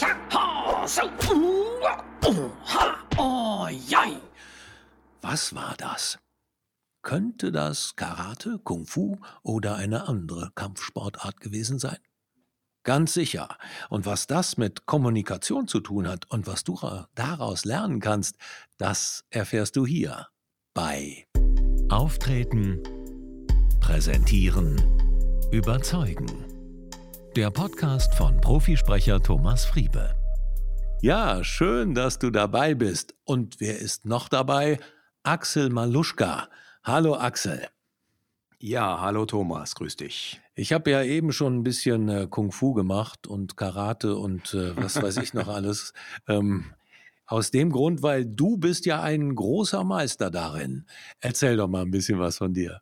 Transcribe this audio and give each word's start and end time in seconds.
ja, 0.00 0.08
ha, 0.32 0.86
so, 0.86 1.02
oh, 3.18 3.68
jai. 3.68 4.20
Was 5.20 5.54
war 5.54 5.74
das? 5.76 6.18
Könnte 7.02 7.52
das 7.52 7.94
Karate, 7.96 8.58
Kung 8.58 8.86
Fu 8.86 9.18
oder 9.42 9.76
eine 9.76 10.08
andere 10.08 10.50
Kampfsportart 10.54 11.40
gewesen 11.40 11.78
sein? 11.78 11.98
Ganz 12.82 13.14
sicher. 13.14 13.58
Und 13.90 14.06
was 14.06 14.26
das 14.26 14.56
mit 14.56 14.86
Kommunikation 14.86 15.66
zu 15.66 15.80
tun 15.80 16.06
hat 16.06 16.30
und 16.30 16.46
was 16.46 16.62
du 16.62 16.78
daraus 17.14 17.64
lernen 17.64 18.00
kannst, 18.00 18.36
das 18.78 19.24
erfährst 19.30 19.76
du 19.76 19.86
hier 19.86 20.28
bei 20.74 21.26
Auftreten, 21.88 22.82
Präsentieren, 23.80 24.76
Überzeugen. 25.50 26.55
Der 27.36 27.50
Podcast 27.50 28.14
von 28.14 28.40
Profisprecher 28.40 29.22
Thomas 29.22 29.66
Friebe. 29.66 30.16
Ja, 31.02 31.44
schön, 31.44 31.94
dass 31.94 32.18
du 32.18 32.30
dabei 32.30 32.74
bist. 32.74 33.14
Und 33.24 33.60
wer 33.60 33.78
ist 33.78 34.06
noch 34.06 34.30
dabei? 34.30 34.78
Axel 35.22 35.68
Maluschka. 35.68 36.48
Hallo 36.82 37.14
Axel. 37.14 37.68
Ja, 38.58 39.02
hallo 39.02 39.26
Thomas, 39.26 39.74
grüß 39.74 39.96
dich. 39.96 40.40
Ich 40.54 40.72
habe 40.72 40.90
ja 40.90 41.02
eben 41.02 41.30
schon 41.30 41.58
ein 41.58 41.62
bisschen 41.62 42.08
äh, 42.08 42.26
Kung 42.26 42.52
Fu 42.52 42.72
gemacht 42.72 43.26
und 43.26 43.58
Karate 43.58 44.16
und 44.16 44.54
äh, 44.54 44.74
was 44.74 44.96
weiß 45.02 45.18
ich 45.18 45.34
noch 45.34 45.48
alles. 45.48 45.92
Ähm, 46.26 46.72
aus 47.26 47.50
dem 47.50 47.70
Grund, 47.70 48.02
weil 48.02 48.24
du 48.24 48.56
bist 48.56 48.86
ja 48.86 49.02
ein 49.02 49.34
großer 49.34 49.84
Meister 49.84 50.30
darin. 50.30 50.86
Erzähl 51.20 51.58
doch 51.58 51.68
mal 51.68 51.82
ein 51.82 51.90
bisschen 51.90 52.18
was 52.18 52.38
von 52.38 52.54
dir. 52.54 52.80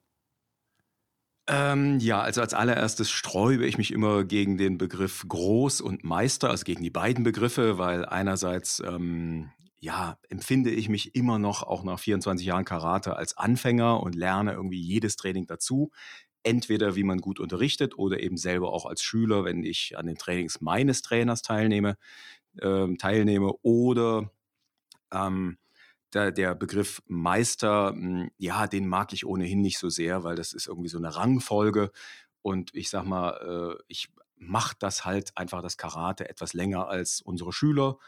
Ähm, 1.46 1.98
ja, 2.00 2.20
also 2.20 2.40
als 2.40 2.54
allererstes 2.54 3.10
sträube 3.10 3.66
ich 3.66 3.76
mich 3.76 3.92
immer 3.92 4.24
gegen 4.24 4.56
den 4.56 4.78
Begriff 4.78 5.24
groß 5.28 5.82
und 5.82 6.02
Meister, 6.02 6.48
also 6.48 6.64
gegen 6.64 6.82
die 6.82 6.90
beiden 6.90 7.22
Begriffe, 7.22 7.76
weil 7.76 8.06
einerseits 8.06 8.80
ähm, 8.80 9.50
ja, 9.78 10.16
empfinde 10.30 10.70
ich 10.70 10.88
mich 10.88 11.14
immer 11.14 11.38
noch, 11.38 11.62
auch 11.62 11.84
nach 11.84 11.98
24 11.98 12.46
Jahren 12.46 12.64
Karate, 12.64 13.16
als 13.16 13.36
Anfänger 13.36 14.00
und 14.02 14.14
lerne 14.14 14.52
irgendwie 14.54 14.80
jedes 14.80 15.16
Training 15.16 15.46
dazu. 15.46 15.90
Entweder 16.42 16.96
wie 16.96 17.04
man 17.04 17.18
gut 17.18 17.38
unterrichtet 17.38 17.98
oder 17.98 18.20
eben 18.20 18.38
selber 18.38 18.72
auch 18.72 18.86
als 18.86 19.02
Schüler, 19.02 19.44
wenn 19.44 19.62
ich 19.62 19.98
an 19.98 20.06
den 20.06 20.16
Trainings 20.16 20.62
meines 20.62 21.02
Trainers 21.02 21.42
teilnehme, 21.42 21.98
äh, 22.60 22.94
teilnehme 22.96 23.52
oder 23.60 24.30
ähm, 25.12 25.58
der, 26.14 26.32
der, 26.32 26.54
Begriff 26.54 27.02
Meister, 27.06 27.90
hm, 27.90 28.30
ja, 28.38 28.66
den 28.66 28.88
mag 28.88 29.12
ich 29.12 29.26
ohnehin 29.26 29.60
nicht 29.60 29.78
so 29.78 29.88
sehr, 29.88 30.24
weil 30.24 30.36
das 30.36 30.52
ist 30.52 30.66
irgendwie 30.66 30.88
so 30.88 30.98
eine 30.98 31.14
Rangfolge. 31.14 31.90
Und 32.42 32.74
ich 32.74 32.90
sag 32.90 33.04
mal, 33.04 33.76
äh, 33.78 33.82
ich 33.88 34.08
mache 34.36 34.76
das 34.78 35.04
halt 35.04 35.36
einfach 35.36 35.62
das 35.62 35.76
Karate 35.76 36.28
etwas 36.28 36.52
länger 36.52 36.88
als 36.88 37.20
unsere 37.20 37.52
Schüler. 37.52 37.98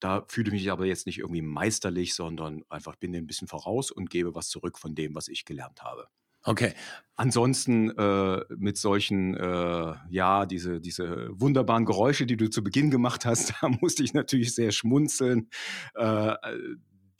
Da 0.00 0.24
fühle 0.28 0.48
ich 0.48 0.52
mich 0.54 0.70
aber 0.70 0.86
jetzt 0.86 1.06
nicht 1.06 1.18
irgendwie 1.18 1.42
meisterlich, 1.42 2.14
sondern 2.14 2.62
einfach 2.68 2.96
bin 2.96 3.14
ein 3.14 3.26
bisschen 3.26 3.48
voraus 3.48 3.90
und 3.90 4.10
gebe 4.10 4.34
was 4.34 4.48
zurück 4.48 4.78
von 4.78 4.94
dem, 4.94 5.14
was 5.14 5.28
ich 5.28 5.44
gelernt 5.44 5.82
habe. 5.82 6.08
Okay. 6.42 6.74
Ansonsten 7.16 7.90
äh, 7.90 8.44
mit 8.50 8.76
solchen, 8.76 9.34
äh, 9.34 9.94
ja, 10.10 10.44
diese, 10.44 10.80
diese 10.80 11.28
wunderbaren 11.40 11.86
Geräusche, 11.86 12.26
die 12.26 12.36
du 12.36 12.50
zu 12.50 12.62
Beginn 12.62 12.90
gemacht 12.90 13.24
hast, 13.24 13.54
da 13.62 13.68
musste 13.68 14.02
ich 14.02 14.12
natürlich 14.12 14.54
sehr 14.54 14.72
schmunzeln. 14.72 15.48
Äh, 15.94 16.34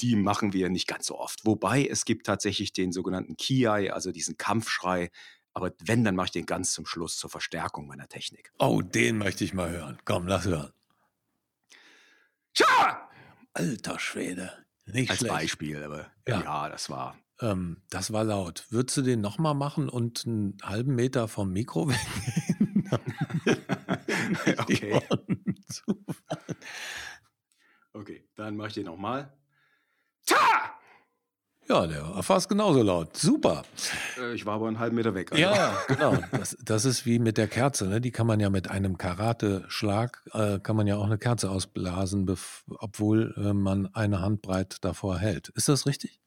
die 0.04 0.16
machen 0.16 0.52
wir 0.52 0.68
nicht 0.68 0.86
ganz 0.86 1.06
so 1.06 1.18
oft. 1.18 1.46
Wobei 1.46 1.86
es 1.86 2.04
gibt 2.04 2.26
tatsächlich 2.26 2.74
den 2.74 2.92
sogenannten 2.92 3.38
Kiai, 3.38 3.90
also 3.90 4.12
diesen 4.12 4.36
Kampfschrei. 4.36 5.10
Aber 5.54 5.72
wenn, 5.82 6.04
dann 6.04 6.14
mache 6.14 6.26
ich 6.26 6.32
den 6.32 6.44
ganz 6.44 6.74
zum 6.74 6.84
Schluss 6.84 7.16
zur 7.16 7.30
Verstärkung 7.30 7.86
meiner 7.86 8.06
Technik. 8.06 8.52
Oh, 8.58 8.82
den 8.82 9.16
möchte 9.16 9.44
ich 9.44 9.54
mal 9.54 9.70
hören. 9.70 9.96
Komm, 10.04 10.26
lass 10.26 10.44
hören. 10.44 10.72
Tja! 12.52 13.08
Alter 13.54 13.98
Schwede. 13.98 14.52
Nicht 14.84 15.08
Als 15.08 15.20
schlecht. 15.20 15.32
Beispiel, 15.32 15.82
aber 15.82 16.12
ja, 16.28 16.42
ja 16.42 16.68
das 16.68 16.90
war. 16.90 17.16
Ähm, 17.40 17.80
das 17.88 18.12
war 18.12 18.24
laut. 18.24 18.66
Würdest 18.68 18.98
du 18.98 19.02
den 19.02 19.22
nochmal 19.22 19.54
machen 19.54 19.88
und 19.88 20.26
einen 20.26 20.58
halben 20.62 20.94
Meter 20.94 21.28
vom 21.28 21.50
Mikro 21.50 21.88
weggehen? 21.88 22.90
okay. 24.58 25.00
okay, 27.94 28.28
dann 28.34 28.56
mache 28.56 28.68
ich 28.68 28.74
den 28.74 28.84
nochmal. 28.84 29.32
Ta! 30.26 30.74
Ja, 31.66 31.86
der 31.86 32.02
war 32.02 32.22
fast 32.22 32.48
genauso 32.48 32.82
laut. 32.82 33.16
Super. 33.16 33.62
Äh, 34.18 34.34
ich 34.34 34.44
war 34.44 34.54
aber 34.54 34.68
einen 34.68 34.78
halben 34.78 34.96
Meter 34.96 35.14
weg. 35.14 35.32
Also. 35.32 35.42
Ja, 35.42 35.78
genau. 35.88 36.18
Das, 36.30 36.56
das, 36.62 36.84
ist 36.84 37.06
wie 37.06 37.18
mit 37.18 37.38
der 37.38 37.48
Kerze. 37.48 37.86
Ne? 37.86 38.00
Die 38.00 38.10
kann 38.10 38.26
man 38.26 38.38
ja 38.38 38.50
mit 38.50 38.68
einem 38.70 38.98
Karateschlag, 38.98 40.22
äh, 40.32 40.58
kann 40.58 40.76
man 40.76 40.86
ja 40.86 40.96
auch 40.96 41.06
eine 41.06 41.16
Kerze 41.16 41.50
ausblasen, 41.50 42.30
obwohl 42.68 43.34
äh, 43.38 43.54
man 43.54 43.86
eine 43.94 44.20
Handbreit 44.20 44.84
davor 44.84 45.18
hält. 45.18 45.48
Ist 45.50 45.68
das 45.68 45.86
richtig? 45.86 46.20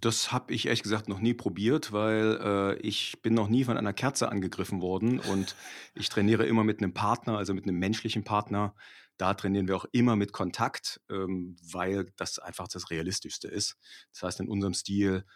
Das 0.00 0.30
habe 0.30 0.52
ich 0.52 0.66
ehrlich 0.66 0.82
gesagt 0.82 1.08
noch 1.08 1.20
nie 1.20 1.34
probiert, 1.34 1.90
weil 1.90 2.38
äh, 2.42 2.78
ich 2.80 3.22
bin 3.22 3.34
noch 3.34 3.48
nie 3.48 3.64
von 3.64 3.76
einer 3.76 3.94
Kerze 3.94 4.28
angegriffen 4.28 4.82
worden 4.82 5.18
und 5.18 5.56
ich 5.94 6.10
trainiere 6.10 6.44
immer 6.46 6.64
mit 6.64 6.78
einem 6.80 6.92
Partner, 6.92 7.38
also 7.38 7.54
mit 7.54 7.64
einem 7.64 7.78
menschlichen 7.78 8.22
Partner. 8.22 8.74
Da 9.20 9.34
trainieren 9.34 9.68
wir 9.68 9.76
auch 9.76 9.84
immer 9.92 10.16
mit 10.16 10.32
Kontakt, 10.32 11.00
ähm, 11.10 11.56
weil 11.62 12.06
das 12.16 12.38
einfach 12.38 12.68
das 12.68 12.90
Realistischste 12.90 13.48
ist. 13.48 13.76
Das 14.12 14.22
heißt, 14.22 14.40
in 14.40 14.48
unserem 14.48 14.72
Stil 14.72 15.26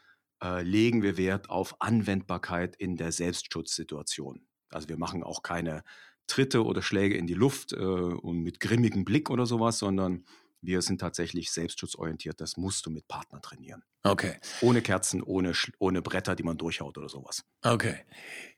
äh, 0.42 0.62
legen 0.62 1.02
wir 1.02 1.18
Wert 1.18 1.50
auf 1.50 1.80
Anwendbarkeit 1.80 2.76
in 2.76 2.96
der 2.96 3.12
Selbstschutzsituation. 3.12 4.46
Also 4.70 4.88
wir 4.88 4.96
machen 4.96 5.22
auch 5.22 5.42
keine 5.42 5.84
Tritte 6.26 6.64
oder 6.64 6.80
Schläge 6.80 7.18
in 7.18 7.26
die 7.26 7.34
Luft 7.34 7.74
äh, 7.74 7.76
und 7.76 8.42
mit 8.42 8.58
grimmigem 8.58 9.04
Blick 9.04 9.28
oder 9.28 9.44
sowas, 9.44 9.78
sondern 9.78 10.24
wir 10.62 10.80
sind 10.80 10.98
tatsächlich 10.98 11.50
selbstschutzorientiert. 11.50 12.40
Das 12.40 12.56
musst 12.56 12.86
du 12.86 12.90
mit 12.90 13.06
Partner 13.06 13.42
trainieren. 13.42 13.82
Okay. 14.02 14.38
Ohne 14.62 14.80
Kerzen, 14.80 15.22
ohne, 15.22 15.52
ohne 15.78 16.00
Bretter, 16.00 16.34
die 16.34 16.42
man 16.42 16.56
durchhaut 16.56 16.96
oder 16.96 17.10
sowas. 17.10 17.44
Okay. 17.62 18.00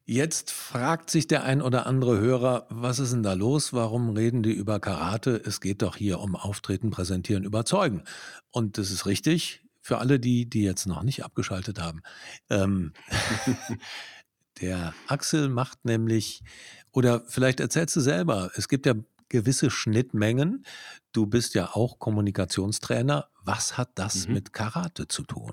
Jetzt 0.08 0.52
fragt 0.52 1.10
sich 1.10 1.26
der 1.26 1.42
ein 1.42 1.60
oder 1.60 1.86
andere 1.86 2.20
Hörer, 2.20 2.68
was 2.70 3.00
ist 3.00 3.12
denn 3.12 3.24
da 3.24 3.32
los? 3.32 3.72
Warum 3.72 4.10
reden 4.10 4.44
die 4.44 4.52
über 4.52 4.78
Karate? 4.78 5.42
Es 5.44 5.60
geht 5.60 5.82
doch 5.82 5.96
hier 5.96 6.20
um 6.20 6.36
Auftreten, 6.36 6.90
Präsentieren, 6.90 7.42
Überzeugen. 7.42 8.04
Und 8.52 8.78
das 8.78 8.92
ist 8.92 9.06
richtig 9.06 9.64
für 9.82 9.98
alle 9.98 10.20
die, 10.20 10.48
die 10.48 10.62
jetzt 10.62 10.86
noch 10.86 11.02
nicht 11.02 11.24
abgeschaltet 11.24 11.80
haben. 11.80 12.02
Ähm, 12.50 12.92
der 14.60 14.94
Axel 15.08 15.48
macht 15.48 15.84
nämlich, 15.84 16.44
oder 16.92 17.24
vielleicht 17.26 17.58
erzählst 17.58 17.96
du 17.96 18.00
selber, 18.00 18.52
es 18.54 18.68
gibt 18.68 18.86
ja 18.86 18.94
gewisse 19.28 19.70
Schnittmengen. 19.70 20.64
Du 21.12 21.26
bist 21.26 21.54
ja 21.54 21.74
auch 21.74 21.98
Kommunikationstrainer. 21.98 23.28
Was 23.42 23.76
hat 23.76 23.90
das 23.96 24.28
mhm. 24.28 24.34
mit 24.34 24.52
Karate 24.52 25.08
zu 25.08 25.24
tun? 25.24 25.50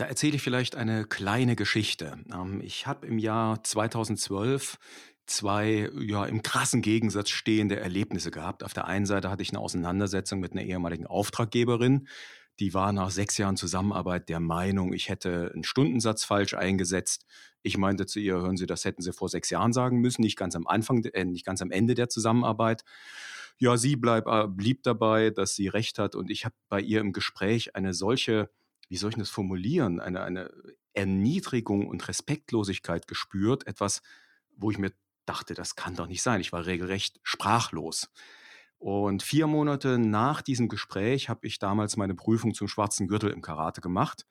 Da 0.00 0.06
erzähle 0.06 0.36
ich 0.36 0.42
vielleicht 0.42 0.76
eine 0.76 1.04
kleine 1.04 1.56
Geschichte. 1.56 2.16
Ähm, 2.32 2.62
ich 2.64 2.86
habe 2.86 3.06
im 3.06 3.18
Jahr 3.18 3.62
2012 3.62 4.78
zwei 5.26 5.90
ja, 6.00 6.24
im 6.24 6.40
krassen 6.40 6.80
Gegensatz 6.80 7.28
stehende 7.28 7.78
Erlebnisse 7.78 8.30
gehabt. 8.30 8.64
Auf 8.64 8.72
der 8.72 8.86
einen 8.86 9.04
Seite 9.04 9.28
hatte 9.28 9.42
ich 9.42 9.50
eine 9.50 9.58
Auseinandersetzung 9.58 10.40
mit 10.40 10.52
einer 10.52 10.62
ehemaligen 10.62 11.06
Auftraggeberin, 11.06 12.08
die 12.60 12.72
war 12.72 12.94
nach 12.94 13.10
sechs 13.10 13.36
Jahren 13.36 13.58
Zusammenarbeit 13.58 14.30
der 14.30 14.40
Meinung, 14.40 14.94
ich 14.94 15.10
hätte 15.10 15.50
einen 15.52 15.64
Stundensatz 15.64 16.24
falsch 16.24 16.54
eingesetzt. 16.54 17.26
Ich 17.62 17.76
meinte 17.76 18.06
zu 18.06 18.20
ihr, 18.20 18.36
hören 18.36 18.56
Sie, 18.56 18.66
das 18.66 18.86
hätten 18.86 19.02
Sie 19.02 19.12
vor 19.12 19.28
sechs 19.28 19.50
Jahren 19.50 19.74
sagen 19.74 19.98
müssen, 19.98 20.22
nicht 20.22 20.38
ganz 20.38 20.56
am 20.56 20.66
Anfang, 20.66 21.04
äh, 21.04 21.26
nicht 21.26 21.44
ganz 21.44 21.60
am 21.60 21.70
Ende 21.70 21.94
der 21.94 22.08
Zusammenarbeit. 22.08 22.84
Ja, 23.58 23.76
sie 23.76 23.96
bleib, 23.96 24.26
äh, 24.26 24.48
blieb 24.48 24.82
dabei, 24.82 25.28
dass 25.28 25.54
sie 25.54 25.68
recht 25.68 25.98
hat 25.98 26.14
und 26.14 26.30
ich 26.30 26.46
habe 26.46 26.54
bei 26.70 26.80
ihr 26.80 27.00
im 27.00 27.12
Gespräch 27.12 27.76
eine 27.76 27.92
solche, 27.92 28.48
wie 28.90 28.96
soll 28.96 29.10
ich 29.10 29.16
das 29.16 29.30
formulieren, 29.30 30.00
eine, 30.00 30.22
eine 30.22 30.50
Erniedrigung 30.92 31.86
und 31.86 32.06
Respektlosigkeit 32.08 33.06
gespürt, 33.06 33.66
etwas, 33.66 34.02
wo 34.56 34.70
ich 34.70 34.78
mir 34.78 34.92
dachte, 35.24 35.54
das 35.54 35.76
kann 35.76 35.94
doch 35.94 36.08
nicht 36.08 36.22
sein. 36.22 36.40
Ich 36.40 36.52
war 36.52 36.66
regelrecht 36.66 37.20
sprachlos. 37.22 38.10
Und 38.78 39.22
vier 39.22 39.46
Monate 39.46 39.98
nach 39.98 40.42
diesem 40.42 40.68
Gespräch 40.68 41.28
habe 41.28 41.46
ich 41.46 41.58
damals 41.58 41.96
meine 41.96 42.14
Prüfung 42.14 42.52
zum 42.52 42.66
schwarzen 42.66 43.06
Gürtel 43.06 43.30
im 43.30 43.42
Karate 43.42 43.80
gemacht. 43.80 44.26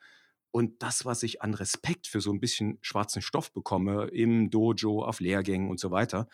Und 0.52 0.84
das, 0.84 1.06
was 1.06 1.24
ich 1.24 1.42
an 1.42 1.54
Respekt 1.54 2.08
für 2.08 2.20
so 2.20 2.32
ein 2.32 2.42
bisschen 2.42 2.80
schwarzen 2.82 3.22
Stoff 3.22 3.54
bekomme, 3.54 4.08
im 4.08 4.50
Dojo, 4.50 5.04
auf 5.04 5.22
Lehrgängen 5.22 5.70
und 5.70 5.80
so 5.80 5.92
weiter, 5.92 6.28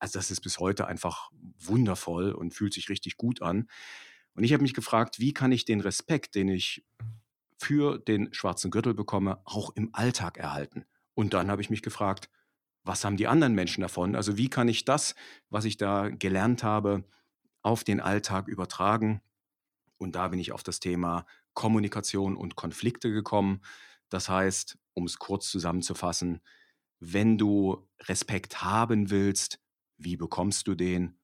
also 0.00 0.18
das 0.18 0.30
ist 0.30 0.40
bis 0.40 0.58
heute 0.58 0.88
einfach 0.88 1.30
wundervoll 1.58 2.32
und 2.32 2.54
fühlt 2.54 2.72
sich 2.72 2.88
richtig 2.88 3.16
gut 3.16 3.42
an. 3.42 3.68
Und 4.34 4.44
ich 4.44 4.52
habe 4.52 4.62
mich 4.62 4.74
gefragt, 4.74 5.20
wie 5.20 5.34
kann 5.34 5.52
ich 5.52 5.64
den 5.64 5.80
Respekt, 5.80 6.34
den 6.34 6.48
ich 6.48 6.84
für 7.58 7.98
den 7.98 8.32
schwarzen 8.32 8.70
Gürtel 8.70 8.94
bekomme, 8.94 9.40
auch 9.44 9.70
im 9.76 9.90
Alltag 9.94 10.38
erhalten? 10.38 10.84
Und 11.14 11.34
dann 11.34 11.50
habe 11.50 11.62
ich 11.62 11.70
mich 11.70 11.82
gefragt, 11.82 12.30
was 12.84 13.04
haben 13.04 13.16
die 13.16 13.26
anderen 13.28 13.54
Menschen 13.54 13.82
davon? 13.82 14.16
Also 14.16 14.36
wie 14.38 14.48
kann 14.50 14.68
ich 14.68 14.84
das, 14.84 15.14
was 15.50 15.64
ich 15.64 15.76
da 15.76 16.08
gelernt 16.08 16.62
habe, 16.64 17.04
auf 17.62 17.84
den 17.84 18.00
Alltag 18.00 18.48
übertragen. 18.48 19.20
Und 19.98 20.14
da 20.14 20.28
bin 20.28 20.38
ich 20.38 20.52
auf 20.52 20.62
das 20.62 20.80
Thema 20.80 21.26
Kommunikation 21.54 22.36
und 22.36 22.56
Konflikte 22.56 23.12
gekommen. 23.12 23.60
Das 24.08 24.28
heißt, 24.28 24.78
um 24.94 25.04
es 25.06 25.18
kurz 25.18 25.50
zusammenzufassen, 25.50 26.40
wenn 27.00 27.38
du 27.38 27.88
Respekt 28.02 28.62
haben 28.62 29.10
willst, 29.10 29.60
Wie 30.00 30.16
bekommst 30.16 30.68
du 30.68 30.76
den? 30.76 31.17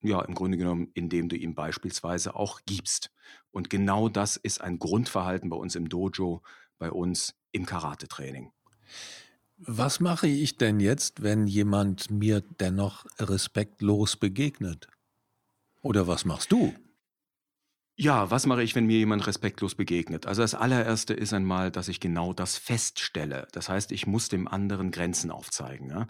Ja, 0.00 0.22
im 0.22 0.34
Grunde 0.34 0.58
genommen, 0.58 0.90
indem 0.94 1.28
du 1.28 1.36
ihm 1.36 1.54
beispielsweise 1.54 2.36
auch 2.36 2.60
gibst. 2.66 3.10
Und 3.50 3.68
genau 3.68 4.08
das 4.08 4.36
ist 4.36 4.60
ein 4.60 4.78
Grundverhalten 4.78 5.50
bei 5.50 5.56
uns 5.56 5.74
im 5.74 5.88
Dojo, 5.88 6.42
bei 6.78 6.90
uns 6.90 7.34
im 7.50 7.66
Karate-Training. 7.66 8.52
Was 9.58 9.98
mache 9.98 10.28
ich 10.28 10.56
denn 10.56 10.78
jetzt, 10.78 11.22
wenn 11.22 11.48
jemand 11.48 12.12
mir 12.12 12.42
dennoch 12.60 13.06
respektlos 13.18 14.16
begegnet? 14.16 14.86
Oder 15.82 16.06
was 16.06 16.24
machst 16.24 16.52
du? 16.52 16.72
Ja, 17.96 18.30
was 18.30 18.46
mache 18.46 18.62
ich, 18.62 18.76
wenn 18.76 18.86
mir 18.86 18.98
jemand 18.98 19.26
respektlos 19.26 19.74
begegnet? 19.74 20.26
Also 20.26 20.42
das 20.42 20.54
allererste 20.54 21.14
ist 21.14 21.32
einmal, 21.32 21.72
dass 21.72 21.88
ich 21.88 21.98
genau 21.98 22.32
das 22.32 22.56
feststelle. 22.56 23.48
Das 23.50 23.68
heißt, 23.68 23.90
ich 23.90 24.06
muss 24.06 24.28
dem 24.28 24.46
anderen 24.46 24.92
Grenzen 24.92 25.32
aufzeigen. 25.32 25.90
Ja? 25.90 26.06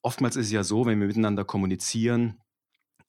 Oftmals 0.00 0.36
ist 0.36 0.46
es 0.46 0.52
ja 0.52 0.64
so, 0.64 0.86
wenn 0.86 0.98
wir 0.98 1.06
miteinander 1.06 1.44
kommunizieren, 1.44 2.40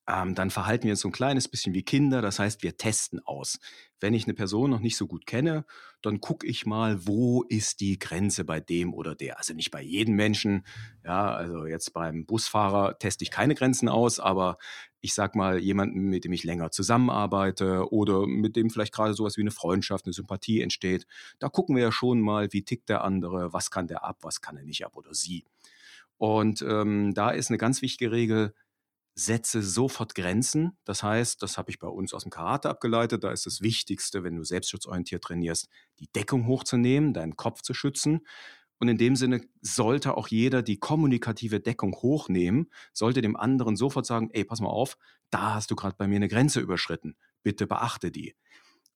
ähm, 0.10 0.34
dann 0.34 0.50
verhalten 0.50 0.86
wir 0.86 0.92
uns 0.92 1.02
so 1.02 1.08
ein 1.08 1.14
kleines 1.14 1.48
bisschen 1.48 1.74
wie 1.74 1.84
Kinder. 1.84 2.22
Das 2.22 2.40
heißt, 2.40 2.64
wir 2.64 2.78
testen 2.78 3.20
aus. 3.26 3.60
Wenn 4.00 4.14
ich 4.14 4.26
eine 4.26 4.34
Person 4.34 4.72
noch 4.72 4.80
nicht 4.80 4.98
so 4.98 5.06
gut 5.06 5.28
kenne, 5.28 5.66
dann 6.02 6.20
gucke 6.20 6.48
ich 6.48 6.66
mal, 6.66 7.06
wo 7.06 7.44
ist 7.44 7.80
die 7.80 8.00
Grenze 8.00 8.44
bei 8.44 8.60
dem 8.60 8.94
oder 8.94 9.14
der. 9.14 9.38
Also 9.38 9.54
nicht 9.54 9.70
bei 9.70 9.82
jedem 9.82 10.16
Menschen. 10.16 10.66
Ja, 11.04 11.34
also 11.34 11.66
jetzt 11.66 11.94
beim 11.94 12.26
Busfahrer 12.26 12.98
teste 12.98 13.24
ich 13.24 13.30
keine 13.30 13.54
Grenzen 13.54 13.88
aus, 13.88 14.20
aber 14.20 14.58
ich 15.02 15.14
sag 15.14 15.36
mal, 15.36 15.60
jemanden, 15.60 16.10
mit 16.10 16.26
dem 16.26 16.34
ich 16.34 16.44
länger 16.44 16.72
zusammenarbeite 16.72 17.92
oder 17.92 18.26
mit 18.26 18.56
dem 18.56 18.70
vielleicht 18.70 18.94
gerade 18.94 19.14
sowas 19.14 19.38
wie 19.38 19.42
eine 19.42 19.52
Freundschaft, 19.52 20.06
eine 20.06 20.14
Sympathie 20.14 20.62
entsteht, 20.62 21.06
da 21.38 21.50
gucken 21.50 21.76
wir 21.76 21.84
ja 21.84 21.92
schon 21.92 22.20
mal, 22.20 22.52
wie 22.52 22.64
tickt 22.64 22.90
der 22.90 23.04
andere, 23.04 23.54
was 23.54 23.70
kann 23.70 23.88
der 23.88 24.04
ab, 24.04 24.18
was 24.22 24.42
kann 24.42 24.58
er 24.58 24.64
nicht 24.64 24.86
ab 24.86 24.96
oder 24.96 25.14
sie. 25.14 25.46
Und 26.18 26.62
ähm, 26.64 27.14
da 27.14 27.30
ist 27.30 27.50
eine 27.50 27.58
ganz 27.58 27.82
wichtige 27.82 28.12
Regel, 28.12 28.54
setze 29.20 29.62
sofort 29.62 30.16
Grenzen. 30.16 30.78
Das 30.86 31.04
heißt, 31.04 31.42
das 31.44 31.58
habe 31.58 31.70
ich 31.72 31.80
bei 31.80 31.88
uns 31.88 32.14
aus 32.14 32.24
dem 32.24 32.32
Karate 32.32 32.70
abgeleitet. 32.70 33.24
Da 33.24 33.32
ist 33.32 33.46
das 33.46 33.62
Wichtigste, 33.62 34.24
wenn 34.24 34.36
du 34.36 34.44
selbstschutzorientiert 34.44 35.24
trainierst, 35.24 35.68
die 36.00 36.08
Deckung 36.08 36.48
hochzunehmen, 36.48 37.14
deinen 37.14 37.36
Kopf 37.36 37.62
zu 37.62 37.74
schützen. 37.74 38.22
Und 38.80 38.88
in 38.88 38.98
dem 38.98 39.16
Sinne 39.18 39.42
sollte 39.62 40.16
auch 40.16 40.30
jeder 40.30 40.62
die 40.62 40.80
kommunikative 40.80 41.60
Deckung 41.60 41.94
hochnehmen, 41.96 42.72
sollte 42.94 43.22
dem 43.22 43.36
anderen 43.36 43.76
sofort 43.76 44.06
sagen, 44.06 44.30
ey, 44.32 44.46
pass 44.46 44.62
mal 44.62 44.70
auf, 44.70 44.98
da 45.30 45.56
hast 45.56 45.70
du 45.70 45.76
gerade 45.76 45.98
bei 45.98 46.08
mir 46.08 46.16
eine 46.16 46.30
Grenze 46.30 46.62
überschritten. 46.62 47.18
Bitte 47.44 47.68
beachte 47.68 48.12
die. 48.12 48.36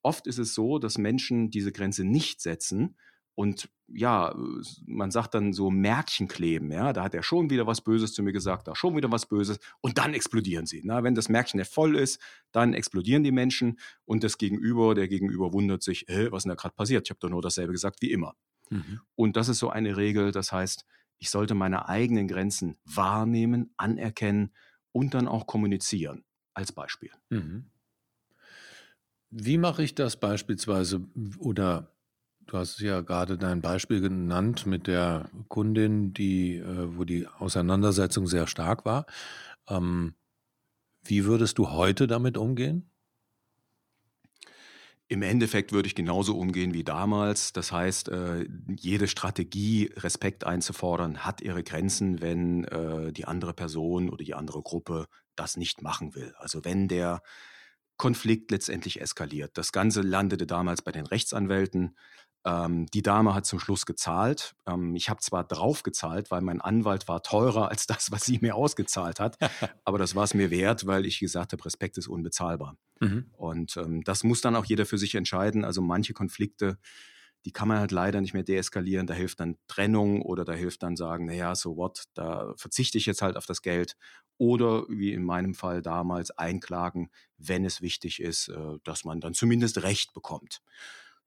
Oft 0.02 0.26
ist 0.26 0.38
es 0.38 0.54
so, 0.54 0.80
dass 0.80 0.98
Menschen 0.98 1.50
diese 1.50 1.72
Grenze 1.72 2.06
nicht 2.06 2.42
setzen 2.42 2.96
und 3.36 3.70
ja, 3.88 4.34
man 4.86 5.12
sagt 5.12 5.34
dann 5.34 5.54
so 5.54 5.70
Märkchen 5.70 6.28
kleben, 6.28 6.72
ja, 6.72 6.94
da 6.94 7.04
hat 7.04 7.14
er 7.14 7.24
schon 7.24 7.50
wieder 7.50 7.68
was 7.68 7.82
Böses 7.82 8.14
zu 8.14 8.24
mir 8.24 8.32
gesagt, 8.32 8.68
da 8.68 8.76
schon 8.76 8.96
wieder 8.96 9.12
was 9.12 9.28
Böses 9.28 9.60
und 9.82 9.98
dann 9.98 10.14
explodieren 10.14 10.66
sie. 10.66 10.82
Na, 10.84 11.04
wenn 11.04 11.16
das 11.16 11.30
Märkchen 11.30 11.60
ja 11.60 11.66
voll 11.66 11.96
ist, 11.96 12.22
dann 12.52 12.74
explodieren 12.74 13.24
die 13.24 13.32
Menschen 13.32 13.80
und 14.06 14.24
das 14.24 14.38
Gegenüber, 14.38 14.96
der 14.96 15.08
Gegenüber 15.08 15.54
wundert 15.54 15.84
sich, 15.84 16.08
äh, 16.10 16.32
was 16.32 16.40
ist 16.40 16.44
denn 16.44 16.50
da 16.50 16.56
gerade 16.56 16.76
passiert? 16.76 17.08
Ich 17.08 17.12
habe 17.12 17.20
doch 17.20 17.30
nur 17.30 17.42
dasselbe 17.42 17.72
gesagt 17.72 18.02
wie 18.02 18.12
immer. 18.12 18.36
Mhm. 18.70 19.02
Und 19.16 19.36
das 19.36 19.50
ist 19.50 19.60
so 19.60 19.70
eine 19.70 19.98
Regel, 19.98 20.32
das 20.32 20.52
heißt, 20.52 20.86
ich 21.18 21.30
sollte 21.30 21.56
meine 21.56 21.88
eigenen 21.88 22.28
Grenzen 22.28 22.78
wahrnehmen, 22.86 23.74
anerkennen 23.78 24.54
und 24.92 25.14
dann 25.14 25.28
auch 25.28 25.48
kommunizieren, 25.48 26.24
als 26.54 26.72
Beispiel. 26.72 27.12
Mhm. 27.30 27.70
Wie 29.30 29.58
mache 29.58 29.84
ich 29.84 29.96
das 29.96 30.20
beispielsweise 30.20 31.08
oder 31.40 31.93
Du 32.48 32.58
hast 32.58 32.80
ja 32.80 33.02
gerade 33.02 33.38
dein 33.38 33.62
Beispiel 33.62 34.02
genannt 34.02 34.66
mit 34.66 34.88
der 34.88 35.30
Kundin, 35.48 36.14
die, 36.14 36.58
äh, 36.58 36.98
wo 36.98 37.04
die 37.06 37.28
Auseinandersetzung 37.28 38.28
sehr 38.28 38.48
stark 38.48 38.86
war. 38.86 39.06
Ähm, 39.68 40.16
wie 41.04 41.26
würdest 41.26 41.58
du 41.58 41.72
heute 41.72 42.08
damit 42.08 42.38
umgehen? 42.38 42.90
Im 45.10 45.22
Endeffekt 45.22 45.72
würde 45.74 45.88
ich 45.88 45.96
genauso 45.96 46.38
umgehen 46.38 46.74
wie 46.74 46.84
damals. 46.84 47.54
Das 47.54 47.72
heißt, 47.72 48.10
äh, 48.10 48.48
jede 48.68 49.08
Strategie, 49.08 49.92
Respekt 49.98 50.46
einzufordern, 50.46 51.26
hat 51.26 51.42
ihre 51.42 51.64
Grenzen, 51.64 52.22
wenn 52.22 52.64
äh, 52.66 53.12
die 53.12 53.26
andere 53.26 53.54
Person 53.54 54.10
oder 54.10 54.24
die 54.24 54.34
andere 54.34 54.62
Gruppe 54.62 55.08
das 55.36 55.58
nicht 55.58 55.82
machen 55.82 56.16
will. 56.16 56.34
Also 56.38 56.64
wenn 56.66 56.88
der 56.88 57.22
Konflikt 57.98 58.52
letztendlich 58.52 59.02
eskaliert. 59.02 59.58
Das 59.58 59.72
Ganze 59.72 60.02
landete 60.02 60.48
damals 60.48 60.82
bei 60.82 60.92
den 60.92 61.06
Rechtsanwälten. 61.06 61.96
Ähm, 62.46 62.88
die 62.88 63.02
Dame 63.02 63.34
hat 63.34 63.46
zum 63.46 63.60
Schluss 63.60 63.86
gezahlt. 63.86 64.56
Ähm, 64.68 64.96
ich 64.96 65.10
habe 65.10 65.22
zwar 65.22 65.46
drauf 65.46 65.84
gezahlt, 65.84 66.30
weil 66.30 66.42
mein 66.42 66.60
Anwalt 66.60 67.08
war 67.08 67.24
teurer 67.24 67.68
als 67.72 67.88
das, 67.88 68.12
was 68.12 68.26
sie 68.26 68.40
mir 68.42 68.56
ausgezahlt 68.56 69.20
hat, 69.20 69.38
aber 69.86 69.98
das 69.98 70.16
war 70.16 70.24
es 70.24 70.34
mir 70.34 70.52
wert, 70.52 70.86
weil 70.86 71.06
ich 71.06 71.20
gesagt 71.20 71.54
habe, 71.54 71.66
Respekt 71.66 71.98
ist 71.98 72.08
unbezahlbar. 72.08 72.78
Mhm. 73.00 73.28
Und 73.34 73.78
ähm, 73.78 74.04
das 74.04 74.24
muss 74.24 74.42
dann 74.42 74.56
auch 74.56 74.66
jeder 74.66 74.86
für 74.86 74.98
sich 74.98 75.16
entscheiden. 75.16 75.64
Also 75.64 75.82
manche 75.82 76.14
Konflikte, 76.14 76.78
die 77.46 77.52
kann 77.52 77.68
man 77.68 77.80
halt 77.80 77.92
leider 77.92 78.22
nicht 78.22 78.34
mehr 78.34 78.44
deeskalieren. 78.44 79.08
Da 79.08 79.14
hilft 79.14 79.40
dann 79.40 79.58
Trennung 79.68 80.22
oder 80.22 80.44
da 80.46 80.54
hilft 80.54 80.84
dann 80.84 80.96
sagen, 80.96 81.26
naja, 81.26 81.56
so 81.56 81.78
what, 81.78 82.04
da 82.14 82.54
verzichte 82.58 82.98
ich 82.98 83.06
jetzt 83.06 83.22
halt 83.22 83.38
auf 83.38 83.46
das 83.46 83.62
Geld. 83.62 83.96
Oder 84.38 84.86
wie 84.90 85.14
in 85.14 85.24
meinem 85.24 85.54
Fall 85.54 85.82
damals 85.82 86.32
einklagen, 86.32 87.10
wenn 87.38 87.66
es 87.66 87.82
wichtig 87.82 88.22
ist, 88.22 88.50
äh, 88.50 88.78
dass 88.84 89.06
man 89.06 89.22
dann 89.22 89.34
zumindest 89.34 89.84
Recht 89.84 90.14
bekommt 90.14 90.62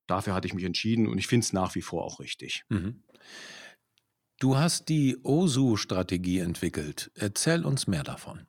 dafür 0.06 0.34
hatte 0.34 0.46
ich 0.46 0.54
mich 0.54 0.64
entschieden 0.64 1.06
und 1.06 1.18
ich 1.18 1.26
finde 1.26 1.44
es 1.44 1.52
nach 1.52 1.74
wie 1.74 1.82
vor 1.82 2.04
auch 2.04 2.20
richtig. 2.20 2.64
Mhm. 2.68 3.02
Du 4.38 4.58
hast 4.58 4.90
die 4.90 5.18
OSU-Strategie 5.22 6.40
entwickelt. 6.40 7.10
Erzähl 7.14 7.64
uns 7.64 7.86
mehr 7.86 8.02
davon. 8.02 8.46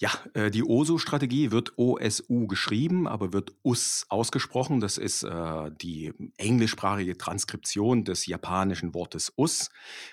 Ja, 0.00 0.12
äh, 0.34 0.52
die 0.52 0.62
OSU-Strategie 0.62 1.50
wird 1.50 1.76
OSU 1.76 2.46
geschrieben, 2.46 3.08
aber 3.08 3.32
wird 3.32 3.56
US 3.64 4.06
ausgesprochen. 4.08 4.78
Das 4.78 4.96
ist 4.96 5.24
äh, 5.24 5.72
die 5.82 6.14
englischsprachige 6.36 7.18
Transkription 7.18 8.04
des 8.04 8.26
japanischen 8.26 8.94
Wortes 8.94 9.32
US. 9.36 9.70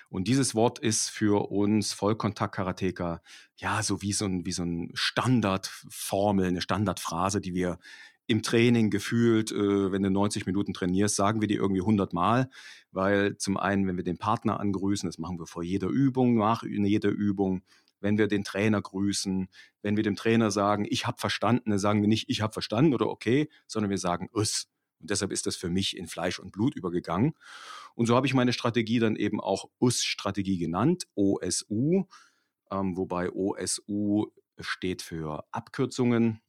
Und 0.08 0.26
dieses 0.26 0.56
Wort 0.56 0.80
ist 0.80 1.08
für 1.08 1.52
uns 1.52 1.92
Vollkontakt-Karateker 1.92 3.22
ja 3.54 3.80
so 3.84 4.02
wie 4.02 4.12
so 4.12 4.24
ein, 4.24 4.44
wie 4.44 4.52
so 4.52 4.64
ein 4.64 4.90
Standardformel, 4.94 6.48
eine 6.48 6.60
Standardphrase, 6.60 7.40
die 7.40 7.54
wir 7.54 7.78
im 8.26 8.42
Training 8.42 8.90
gefühlt, 8.90 9.52
äh, 9.52 9.92
wenn 9.92 10.02
du 10.02 10.10
90 10.10 10.46
Minuten 10.46 10.72
trainierst, 10.72 11.16
sagen 11.16 11.40
wir 11.40 11.48
die 11.48 11.54
irgendwie 11.54 11.80
100 11.80 12.12
Mal, 12.12 12.50
weil 12.90 13.36
zum 13.36 13.56
einen, 13.56 13.86
wenn 13.86 13.96
wir 13.96 14.04
den 14.04 14.18
Partner 14.18 14.60
angrüßen, 14.60 15.08
das 15.08 15.18
machen 15.18 15.38
wir 15.38 15.46
vor 15.46 15.62
jeder 15.62 15.88
Übung, 15.88 16.36
nach 16.36 16.62
jeder 16.62 17.10
Übung, 17.10 17.62
wenn 18.00 18.18
wir 18.18 18.26
den 18.26 18.44
Trainer 18.44 18.80
grüßen, 18.80 19.48
wenn 19.82 19.96
wir 19.96 20.02
dem 20.02 20.16
Trainer 20.16 20.50
sagen, 20.50 20.86
ich 20.88 21.06
habe 21.06 21.18
verstanden, 21.18 21.70
dann 21.70 21.78
sagen 21.78 22.02
wir 22.02 22.08
nicht, 22.08 22.28
ich 22.28 22.40
habe 22.40 22.52
verstanden 22.52 22.94
oder 22.94 23.08
okay, 23.08 23.48
sondern 23.66 23.90
wir 23.90 23.98
sagen, 23.98 24.28
us. 24.34 24.68
Und 25.00 25.10
deshalb 25.10 25.30
ist 25.30 25.46
das 25.46 25.56
für 25.56 25.68
mich 25.68 25.96
in 25.96 26.06
Fleisch 26.06 26.38
und 26.38 26.52
Blut 26.52 26.74
übergegangen. 26.74 27.34
Und 27.94 28.06
so 28.06 28.16
habe 28.16 28.26
ich 28.26 28.34
meine 28.34 28.52
Strategie 28.52 28.98
dann 28.98 29.16
eben 29.16 29.40
auch 29.40 29.68
US-Strategie 29.80 30.58
genannt, 30.58 31.06
OSU, 31.14 32.04
ähm, 32.70 32.96
wobei 32.96 33.30
OSU 33.30 34.26
steht 34.60 35.02
für 35.02 35.44
Abkürzungen, 35.50 36.40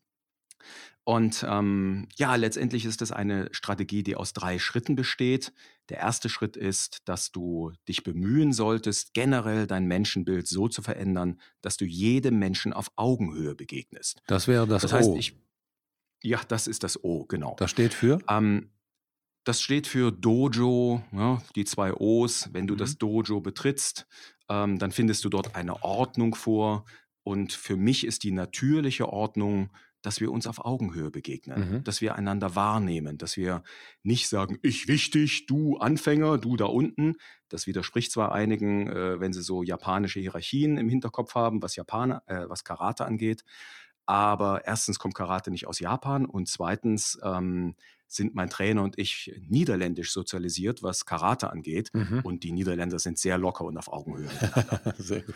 und 1.08 1.46
ähm, 1.48 2.10
ja, 2.18 2.36
letztendlich 2.36 2.84
ist 2.84 3.02
es 3.02 3.14
eine 3.14 3.48
Strategie, 3.54 4.04
die 4.04 4.18
aus 4.18 4.34
drei 4.34 4.60
Schritten 4.60 4.98
besteht. 4.98 5.54
Der 5.88 6.00
erste 6.00 6.28
Schritt 6.28 6.58
ist, 6.58 7.08
dass 7.08 7.32
du 7.32 7.72
dich 7.88 8.04
bemühen 8.04 8.52
solltest, 8.52 9.14
generell 9.14 9.68
dein 9.68 9.86
Menschenbild 9.86 10.50
so 10.50 10.68
zu 10.68 10.82
verändern, 10.82 11.40
dass 11.62 11.78
du 11.78 11.86
jedem 11.86 12.40
Menschen 12.40 12.74
auf 12.74 12.92
Augenhöhe 12.98 13.56
begegnest. 13.56 14.22
Das 14.28 14.50
wäre 14.50 14.68
das, 14.68 14.82
das 14.82 14.92
heißt, 14.92 15.10
O. 15.12 15.16
Ich, 15.16 15.40
ja, 16.24 16.42
das 16.50 16.68
ist 16.68 16.84
das 16.84 17.02
O, 17.02 17.24
genau. 17.24 17.56
Das 17.58 17.72
steht 17.72 17.94
für? 17.94 18.20
Ähm, 18.28 18.72
das 19.46 19.62
steht 19.62 19.88
für 19.88 20.12
Dojo, 20.12 21.02
ja, 21.14 21.42
die 21.56 21.64
zwei 21.64 21.94
O's. 21.94 22.50
Wenn 22.52 22.68
du 22.68 22.74
mhm. 22.74 22.80
das 22.80 22.98
Dojo 22.98 23.40
betrittst, 23.40 24.08
ähm, 24.50 24.78
dann 24.78 24.92
findest 24.92 25.24
du 25.24 25.30
dort 25.30 25.56
eine 25.56 25.84
Ordnung 25.84 26.36
vor. 26.36 26.84
Und 27.24 27.54
für 27.54 27.78
mich 27.78 28.06
ist 28.06 28.24
die 28.24 28.32
natürliche 28.32 29.08
Ordnung 29.08 29.70
dass 30.08 30.22
wir 30.22 30.32
uns 30.32 30.48
auf 30.48 30.64
Augenhöhe 30.64 31.12
begegnen, 31.12 31.60
mhm. 31.60 31.84
dass 31.84 32.00
wir 32.00 32.16
einander 32.16 32.56
wahrnehmen, 32.56 33.18
dass 33.18 33.36
wir 33.36 33.62
nicht 34.04 34.30
sagen, 34.30 34.58
ich 34.62 34.88
wichtig, 34.88 35.48
du 35.48 35.76
Anfänger, 35.80 36.38
du 36.38 36.56
da 36.56 36.64
unten. 36.64 37.16
Das 37.50 37.68
widerspricht 37.68 38.14
zwar 38.14 38.32
einigen, 38.32 38.88
äh, 38.88 39.20
wenn 39.20 39.34
sie 39.34 39.42
so 39.42 39.64
japanische 39.64 40.22
Hierarchien 40.22 40.78
im 40.78 40.88
Hinterkopf 40.88 41.36
haben, 41.36 41.62
was, 41.62 41.76
Japaner, 41.76 42.24
äh, 42.28 42.48
was 42.48 42.64
Karate 42.64 43.04
angeht. 43.04 43.44
Aber 44.06 44.66
erstens 44.66 44.98
kommt 44.98 45.14
Karate 45.14 45.52
nicht 45.52 45.68
aus 45.68 45.82
Japan 45.82 46.26
und 46.26 46.48
zweitens 46.48 47.20
ähm, 47.22 47.76
sind 48.08 48.34
mein 48.34 48.50
Trainer 48.50 48.84
und 48.84 48.98
ich 48.98 49.38
niederländisch 49.46 50.14
sozialisiert, 50.14 50.84
was 50.84 51.06
Karate 51.06 51.50
angeht. 51.50 51.90
Mhm. 51.92 52.22
Und 52.24 52.46
die 52.46 52.54
Niederländer 52.54 53.00
sind 53.00 53.20
sehr 53.20 53.38
locker 53.38 53.66
und 53.66 53.78
auf 53.78 53.92
Augenhöhe. 53.92 54.30
sehr 54.98 55.24
gut. 55.24 55.36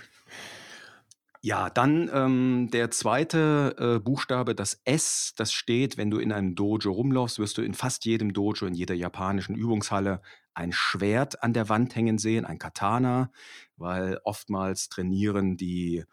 Ja, 1.44 1.72
dann 1.72 2.08
ähm, 2.14 2.70
der 2.72 2.92
zweite 2.92 3.76
äh, 3.80 3.98
Buchstabe, 4.00 4.54
das 4.54 4.80
S, 4.86 5.34
das 5.36 5.52
steht, 5.52 5.98
wenn 5.98 6.12
du 6.12 6.20
in 6.20 6.32
einem 6.32 6.54
Dojo 6.54 6.92
rumlaufst, 6.92 7.40
wirst 7.40 7.58
du 7.58 7.64
in 7.64 7.74
fast 7.74 8.06
jedem 8.06 8.32
Dojo, 8.32 8.68
in 8.68 8.76
jeder 8.76 8.94
japanischen 8.94 9.56
Übungshalle 9.56 10.22
ein 10.54 10.72
Schwert 10.72 11.42
an 11.42 11.54
der 11.54 11.68
Wand 11.68 11.96
hängen 11.96 12.20
sehen, 12.20 12.46
ein 12.46 12.60
Katana, 12.60 13.32
weil 13.76 14.20
oftmals 14.24 14.90
trainieren 14.90 15.58
die 15.58 16.04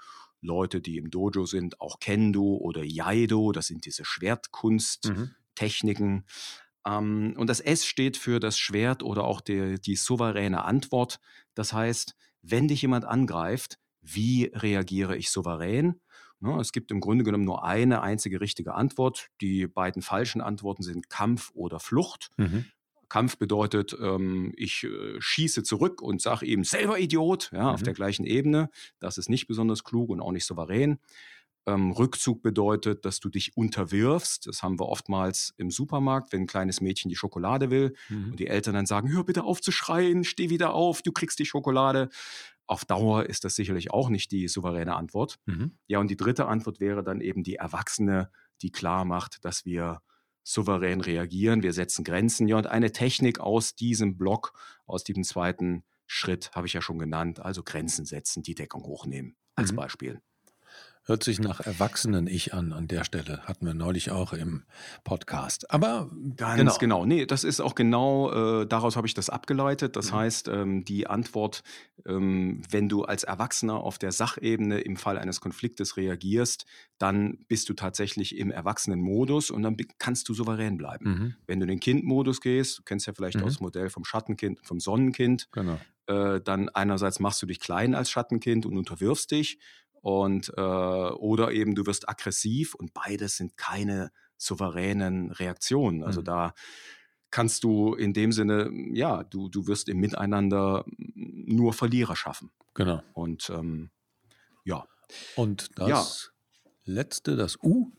Leute, 0.40 0.80
die 0.80 0.96
im 0.96 1.10
Dojo 1.10 1.44
sind, 1.44 1.78
auch 1.78 2.00
Kendo 2.00 2.56
oder 2.56 2.82
Jaido, 2.82 3.52
das 3.52 3.66
sind 3.66 3.84
diese 3.84 4.06
Schwertkunsttechniken. 4.06 6.14
Mhm. 6.14 6.24
Ähm, 6.86 7.34
und 7.36 7.50
das 7.50 7.60
S 7.60 7.84
steht 7.84 8.16
für 8.16 8.40
das 8.40 8.58
Schwert 8.58 9.02
oder 9.02 9.24
auch 9.24 9.42
die, 9.42 9.78
die 9.78 9.96
souveräne 9.96 10.64
Antwort. 10.64 11.20
Das 11.54 11.74
heißt, 11.74 12.16
wenn 12.40 12.68
dich 12.68 12.80
jemand 12.80 13.04
angreift, 13.04 13.78
wie 14.02 14.50
reagiere 14.54 15.16
ich 15.16 15.30
souverän? 15.30 16.00
Ne, 16.40 16.56
es 16.60 16.72
gibt 16.72 16.92
im 16.92 17.00
Grunde 17.00 17.24
genommen 17.24 17.44
nur 17.44 17.64
eine 17.64 18.00
einzige 18.00 18.40
richtige 18.40 18.74
Antwort. 18.74 19.28
Die 19.40 19.66
beiden 19.66 20.02
falschen 20.02 20.40
Antworten 20.40 20.82
sind 20.82 21.10
Kampf 21.10 21.50
oder 21.52 21.80
Flucht. 21.80 22.30
Mhm. 22.36 22.66
Kampf 23.08 23.38
bedeutet, 23.38 23.96
ähm, 24.00 24.52
ich 24.56 24.84
äh, 24.84 25.16
schieße 25.18 25.62
zurück 25.62 26.00
und 26.02 26.20
sage 26.20 26.46
eben 26.46 26.62
selber 26.62 26.98
Idiot, 26.98 27.50
ja, 27.52 27.64
mhm. 27.64 27.68
auf 27.68 27.82
der 27.82 27.94
gleichen 27.94 28.24
Ebene. 28.24 28.70
Das 29.00 29.18
ist 29.18 29.28
nicht 29.28 29.46
besonders 29.46 29.82
klug 29.82 30.10
und 30.10 30.20
auch 30.20 30.32
nicht 30.32 30.44
souverän. 30.44 30.98
Ähm, 31.66 31.90
Rückzug 31.92 32.42
bedeutet, 32.42 33.04
dass 33.04 33.20
du 33.20 33.28
dich 33.28 33.56
unterwirfst. 33.56 34.46
Das 34.46 34.62
haben 34.62 34.78
wir 34.78 34.88
oftmals 34.88 35.54
im 35.56 35.70
Supermarkt, 35.70 36.32
wenn 36.32 36.42
ein 36.42 36.46
kleines 36.46 36.80
Mädchen 36.80 37.08
die 37.08 37.16
Schokolade 37.16 37.70
will 37.70 37.94
mhm. 38.08 38.30
und 38.30 38.40
die 38.40 38.46
Eltern 38.46 38.74
dann 38.74 38.86
sagen, 38.86 39.10
hör 39.10 39.24
bitte 39.24 39.44
auf 39.44 39.60
zu 39.60 39.72
schreien, 39.72 40.24
steh 40.24 40.50
wieder 40.50 40.72
auf, 40.72 41.02
du 41.02 41.12
kriegst 41.12 41.38
die 41.38 41.46
Schokolade. 41.46 42.10
Auf 42.68 42.84
Dauer 42.84 43.24
ist 43.24 43.44
das 43.44 43.56
sicherlich 43.56 43.90
auch 43.90 44.10
nicht 44.10 44.30
die 44.30 44.46
souveräne 44.46 44.94
Antwort. 44.94 45.40
Mhm. 45.46 45.78
Ja, 45.86 45.98
und 45.98 46.10
die 46.10 46.16
dritte 46.16 46.46
Antwort 46.46 46.80
wäre 46.80 47.02
dann 47.02 47.20
eben 47.20 47.42
die 47.42 47.56
Erwachsene, 47.56 48.30
die 48.62 48.70
klar 48.70 49.04
macht, 49.04 49.44
dass 49.44 49.64
wir 49.64 50.02
souverän 50.44 51.00
reagieren, 51.00 51.62
wir 51.62 51.72
setzen 51.72 52.04
Grenzen. 52.04 52.46
Ja, 52.46 52.56
und 52.56 52.66
eine 52.66 52.92
Technik 52.92 53.40
aus 53.40 53.74
diesem 53.74 54.16
Block, 54.16 54.52
aus 54.86 55.02
diesem 55.02 55.24
zweiten 55.24 55.82
Schritt, 56.06 56.52
habe 56.52 56.66
ich 56.66 56.74
ja 56.74 56.80
schon 56.82 56.98
genannt, 56.98 57.40
also 57.40 57.62
Grenzen 57.62 58.04
setzen, 58.04 58.42
die 58.42 58.54
Deckung 58.54 58.84
hochnehmen, 58.84 59.36
als 59.54 59.72
mhm. 59.72 59.76
Beispiel. 59.76 60.22
Hört 61.08 61.24
sich 61.24 61.40
nach 61.40 61.60
Erwachsenen-Ich 61.60 62.52
an, 62.52 62.74
an 62.74 62.86
der 62.86 63.02
Stelle. 63.02 63.40
Hatten 63.46 63.64
wir 63.64 63.72
neulich 63.72 64.10
auch 64.10 64.34
im 64.34 64.64
Podcast. 65.04 65.70
Aber 65.70 66.10
ganz 66.36 66.78
genau. 66.78 67.00
genau. 67.00 67.06
Nee, 67.06 67.24
das 67.24 67.44
ist 67.44 67.62
auch 67.62 67.74
genau, 67.74 68.30
äh, 68.60 68.66
daraus 68.66 68.94
habe 68.94 69.06
ich 69.06 69.14
das 69.14 69.30
abgeleitet. 69.30 69.96
Das 69.96 70.12
mhm. 70.12 70.16
heißt, 70.16 70.48
ähm, 70.48 70.84
die 70.84 71.06
Antwort, 71.06 71.62
ähm, 72.06 72.60
wenn 72.68 72.90
du 72.90 73.04
als 73.04 73.24
Erwachsener 73.24 73.80
auf 73.80 73.96
der 73.96 74.12
Sachebene 74.12 74.80
im 74.80 74.98
Fall 74.98 75.16
eines 75.16 75.40
Konfliktes 75.40 75.96
reagierst, 75.96 76.66
dann 76.98 77.38
bist 77.48 77.70
du 77.70 77.72
tatsächlich 77.72 78.36
im 78.36 78.50
Erwachsenenmodus 78.50 79.50
und 79.50 79.62
dann 79.62 79.78
kannst 79.98 80.28
du 80.28 80.34
souverän 80.34 80.76
bleiben. 80.76 81.08
Mhm. 81.08 81.34
Wenn 81.46 81.60
du 81.60 81.64
in 81.64 81.70
den 81.70 81.80
Kindmodus 81.80 82.42
gehst, 82.42 82.80
du 82.80 82.82
kennst 82.82 83.06
ja 83.06 83.14
vielleicht 83.14 83.38
mhm. 83.38 83.44
das 83.44 83.60
Modell 83.60 83.88
vom 83.88 84.04
Schattenkind, 84.04 84.60
vom 84.62 84.78
Sonnenkind, 84.78 85.48
genau. 85.52 85.80
äh, 86.06 86.38
dann 86.42 86.68
einerseits 86.68 87.18
machst 87.18 87.40
du 87.40 87.46
dich 87.46 87.60
klein 87.60 87.94
als 87.94 88.10
Schattenkind 88.10 88.66
und 88.66 88.76
unterwirfst 88.76 89.30
dich 89.30 89.58
und 90.00 90.52
äh, 90.56 90.60
oder 90.60 91.52
eben 91.52 91.74
du 91.74 91.86
wirst 91.86 92.08
aggressiv 92.08 92.74
und 92.74 92.94
beides 92.94 93.36
sind 93.36 93.56
keine 93.56 94.10
souveränen 94.36 95.32
Reaktionen. 95.32 96.04
Also 96.04 96.20
mhm. 96.20 96.24
da 96.24 96.54
kannst 97.30 97.64
du 97.64 97.94
in 97.94 98.12
dem 98.12 98.32
Sinne, 98.32 98.70
ja, 98.92 99.24
du, 99.24 99.48
du 99.48 99.66
wirst 99.66 99.88
im 99.88 99.98
Miteinander 99.98 100.84
nur 101.14 101.72
Verlierer 101.72 102.16
schaffen. 102.16 102.50
Genau. 102.74 103.02
Und 103.12 103.50
ähm, 103.50 103.90
ja. 104.64 104.86
Und 105.36 105.78
das 105.78 106.30
ja. 106.64 106.72
letzte, 106.84 107.36
das 107.36 107.58
U? 107.62 107.92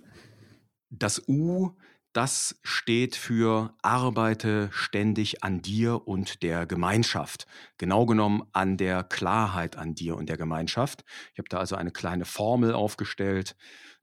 Das 0.90 1.28
U 1.28 1.76
das 2.14 2.60
steht 2.64 3.16
für 3.16 3.76
arbeite 3.82 4.70
ständig 4.72 5.44
an 5.44 5.62
dir 5.62 6.08
und 6.08 6.42
der 6.42 6.66
Gemeinschaft. 6.66 7.46
Genau 7.78 8.06
genommen 8.06 8.44
an 8.52 8.78
der 8.78 9.04
Klarheit 9.04 9.78
an 9.78 9.94
dir 9.94 10.16
und 10.16 10.28
der 10.28 10.38
Gemeinschaft. 10.38 11.04
Ich 11.34 11.40
habe 11.40 11.50
da 11.50 11.58
also 11.58 11.76
eine 11.76 11.92
kleine 11.92 12.26
Formel 12.26 12.74
aufgestellt, 12.74 13.56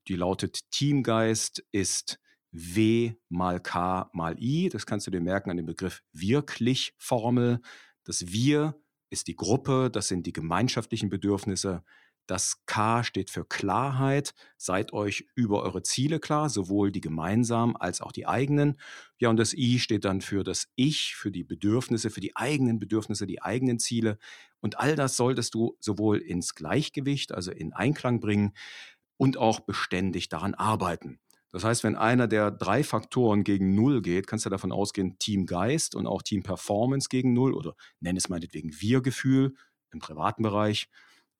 die 0.07 0.15
lautet 0.15 0.71
Teamgeist 0.71 1.65
ist 1.71 2.19
W 2.51 3.13
mal 3.29 3.59
K 3.59 4.09
mal 4.13 4.35
I. 4.39 4.69
Das 4.69 4.85
kannst 4.85 5.05
du 5.05 5.11
dir 5.11 5.21
merken 5.21 5.51
an 5.51 5.57
dem 5.57 5.65
Begriff 5.65 6.01
wirklich 6.13 6.95
Formel. 6.97 7.59
Das 8.05 8.31
Wir 8.31 8.75
ist 9.09 9.27
die 9.27 9.35
Gruppe, 9.35 9.89
das 9.91 10.07
sind 10.07 10.25
die 10.25 10.33
gemeinschaftlichen 10.33 11.09
Bedürfnisse. 11.09 11.83
Das 12.27 12.65
K 12.65 13.03
steht 13.03 13.29
für 13.29 13.45
Klarheit. 13.45 14.33
Seid 14.57 14.91
euch 14.91 15.27
über 15.33 15.63
eure 15.63 15.81
Ziele 15.81 16.19
klar, 16.19 16.49
sowohl 16.49 16.91
die 16.91 17.01
gemeinsamen 17.01 17.77
als 17.77 18.01
auch 18.01 18.11
die 18.11 18.27
eigenen. 18.27 18.79
Ja, 19.17 19.29
und 19.29 19.37
das 19.37 19.53
I 19.53 19.79
steht 19.79 20.03
dann 20.03 20.19
für 20.19 20.43
das 20.43 20.67
Ich, 20.75 21.15
für 21.15 21.31
die 21.31 21.45
Bedürfnisse, 21.45 22.09
für 22.09 22.19
die 22.19 22.35
eigenen 22.35 22.79
Bedürfnisse, 22.79 23.25
die 23.27 23.41
eigenen 23.41 23.79
Ziele. 23.79 24.17
Und 24.59 24.77
all 24.77 24.95
das 24.95 25.15
solltest 25.15 25.53
du 25.55 25.77
sowohl 25.79 26.17
ins 26.17 26.53
Gleichgewicht, 26.53 27.31
also 27.31 27.51
in 27.51 27.73
Einklang 27.73 28.19
bringen 28.19 28.53
und 29.15 29.37
auch 29.37 29.61
beständig 29.61 30.27
daran 30.27 30.53
arbeiten. 30.53 31.19
Das 31.51 31.63
heißt, 31.63 31.85
wenn 31.85 31.95
einer 31.95 32.27
der 32.27 32.51
drei 32.51 32.83
Faktoren 32.83 33.45
gegen 33.45 33.73
Null 33.73 34.01
geht, 34.01 34.27
kannst 34.27 34.45
du 34.45 34.49
davon 34.49 34.73
ausgehen, 34.73 35.17
Teamgeist 35.17 35.95
und 35.95 36.05
auch 36.05 36.21
Team 36.21 36.43
Performance 36.43 37.07
gegen 37.07 37.31
Null 37.33 37.53
oder 37.53 37.75
nenn 38.01 38.17
es 38.17 38.27
meinetwegen 38.27 38.71
Wir-Gefühl 38.79 39.55
im 39.91 39.99
privaten 39.99 40.43
Bereich 40.43 40.89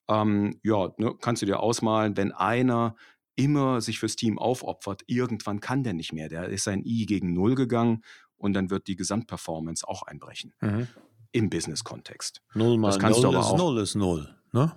ähm, 0.08 0.60
ja, 0.64 0.90
ne, 0.98 1.16
kannst 1.22 1.42
du 1.42 1.46
dir 1.46 1.60
ausmalen, 1.60 2.18
wenn 2.18 2.32
einer 2.32 2.96
immer 3.36 3.82
sich 3.82 4.00
fürs 4.00 4.16
Team 4.16 4.40
aufopfert, 4.40 5.04
irgendwann 5.06 5.60
kann 5.60 5.84
der 5.84 5.94
nicht 5.94 6.12
mehr. 6.12 6.28
Der 6.28 6.50
ist 6.50 6.64
sein 6.64 6.84
I 6.84 7.06
gegen 7.06 7.34
Null 7.34 7.56
gegangen 7.56 8.04
und 8.36 8.54
dann 8.54 8.70
wird 8.70 8.88
die 8.88 8.96
Gesamtperformance 8.96 9.88
auch 9.88 10.04
einbrechen. 10.04 10.54
Mhm. 10.62 10.88
Im 11.32 11.50
Business-Kontext. 11.50 12.42
Null 12.56 12.78
mal 12.78 12.98
Null 12.98 13.36
ist 13.36 13.58
Null 13.58 13.78
ist 13.80 13.96
Null, 13.96 14.36
ne? 14.54 14.76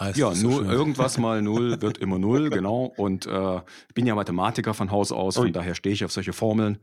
Heißt 0.00 0.16
ja, 0.16 0.28
null, 0.28 0.34
so 0.34 0.62
irgendwas 0.62 1.18
mal 1.18 1.42
null 1.42 1.82
wird 1.82 1.98
immer 1.98 2.18
null, 2.18 2.48
genau. 2.48 2.90
Und 2.96 3.26
äh, 3.26 3.56
ich 3.88 3.94
bin 3.94 4.06
ja 4.06 4.14
Mathematiker 4.14 4.72
von 4.72 4.90
Haus 4.90 5.12
aus, 5.12 5.34
von 5.34 5.44
Ui. 5.44 5.52
daher 5.52 5.74
stehe 5.74 5.92
ich 5.92 6.06
auf 6.06 6.10
solche 6.10 6.32
Formeln. 6.32 6.78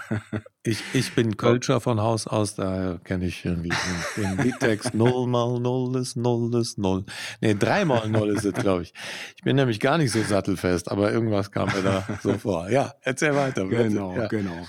ich, 0.64 0.82
ich 0.92 1.14
bin 1.14 1.36
Kölscher 1.36 1.80
von 1.80 2.00
Haus 2.00 2.26
aus, 2.26 2.56
daher 2.56 2.98
kenne 3.04 3.26
ich 3.26 3.44
irgendwie 3.44 3.68
den, 4.16 4.24
den 4.24 4.44
Liedtext 4.44 4.92
Null 4.98 5.28
mal 5.28 5.60
Null 5.60 5.96
ist 5.96 6.16
Null 6.16 6.52
ist 6.60 6.78
Null. 6.78 7.04
Nee, 7.40 7.54
dreimal 7.54 8.08
Null 8.08 8.30
ist 8.30 8.44
es, 8.44 8.54
glaube 8.54 8.82
ich. 8.82 8.92
Ich 9.36 9.44
bin 9.44 9.54
nämlich 9.54 9.78
gar 9.78 9.96
nicht 9.96 10.10
so 10.10 10.20
sattelfest, 10.20 10.90
aber 10.90 11.12
irgendwas 11.12 11.52
kam 11.52 11.68
mir 11.68 11.82
da 11.82 12.06
so 12.24 12.34
vor. 12.38 12.68
Ja, 12.70 12.92
erzähl 13.02 13.36
weiter. 13.36 13.66
Bitte. 13.66 13.84
Genau, 13.84 14.16
ja. 14.16 14.26
genau. 14.26 14.66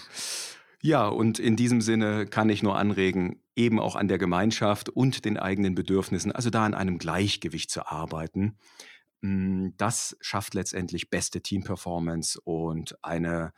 Ja, 0.82 1.08
und 1.08 1.40
in 1.40 1.56
diesem 1.56 1.82
Sinne 1.82 2.26
kann 2.26 2.50
ich 2.50 2.64
nur 2.64 2.78
anregen, 2.78 3.44
eben 3.56 3.80
auch 3.80 3.96
an 3.96 4.08
der 4.08 4.18
Gemeinschaft 4.18 4.90
und 4.90 5.26
den 5.26 5.38
eigenen 5.38 5.76
Bedürfnissen, 5.76 6.32
also 6.32 6.50
da 6.50 6.66
an 6.66 6.74
einem 6.74 6.98
Gleichgewicht 6.98 7.70
zu 7.70 7.86
arbeiten. 7.88 8.58
Hm, 9.22 9.74
das 9.76 10.18
schafft 10.22 10.54
letztendlich 10.54 11.10
beste 11.10 11.42
Teamperformance 11.42 12.40
und 12.42 13.04
eine, 13.04 13.52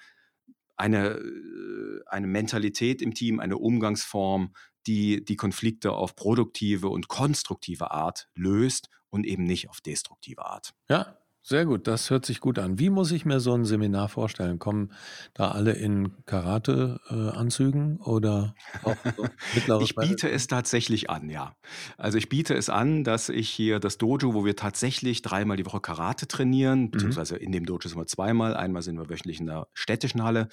eine, 0.76 1.10
äh, 1.10 2.02
eine 2.08 2.28
Mentalität 2.28 3.04
im 3.04 3.14
Team, 3.14 3.40
eine 3.40 3.58
Umgangsform, 3.58 4.54
die 4.88 5.24
die 5.24 5.36
Konflikte 5.36 5.92
auf 5.92 6.16
produktive 6.16 6.90
und 6.90 7.08
konstruktive 7.08 7.92
Art 7.92 8.30
löst 8.34 8.90
und 9.12 9.28
eben 9.28 9.44
nicht 9.44 9.70
auf 9.70 9.80
destruktive 9.82 10.44
Art. 10.44 10.74
Ja, 10.90 11.21
sehr 11.44 11.66
gut, 11.66 11.88
das 11.88 12.12
hört 12.12 12.26
sich 12.26 12.40
gut 12.40 12.60
an. 12.60 12.78
Wie 12.78 12.92
muss 12.92 13.12
ich 13.12 13.26
mir 13.26 13.40
so 13.40 13.54
ein 13.54 13.66
Seminar 13.66 14.10
vorstellen? 14.10 14.60
Kommen 14.60 14.92
da 15.34 15.50
alle 15.50 15.72
in 15.72 16.24
Karate-Anzügen 16.26 17.98
äh, 18.00 18.04
oder 18.04 18.54
auch 18.84 18.96
so 19.18 19.24
mittleres 19.56 19.84
Ich 19.84 19.96
biete 19.96 20.30
es 20.30 20.46
tatsächlich 20.46 21.10
an, 21.10 21.30
ja. 21.30 21.56
Also 21.98 22.20
ich 22.20 22.30
biete 22.30 22.54
es 22.54 22.70
an, 22.70 23.04
dass 23.04 23.30
ich 23.30 23.50
hier 23.50 23.80
das 23.80 23.98
Dojo, 23.98 24.36
wo 24.36 24.46
wir 24.46 24.56
tatsächlich 24.56 25.24
dreimal 25.24 25.58
die 25.58 25.66
Woche 25.66 25.82
Karate 25.82 26.28
trainieren, 26.28 26.82
mhm. 26.82 26.92
beziehungsweise 26.92 27.38
in 27.38 27.52
dem 27.52 27.66
Dojo 27.66 27.90
sind 27.90 27.98
wir 27.98 28.06
zweimal, 28.06 28.56
einmal 28.56 28.84
sind 28.84 28.98
wir 28.98 29.10
wöchentlich 29.10 29.40
in 29.40 29.48
der 29.48 29.68
städtischen 29.74 30.24
Halle. 30.24 30.48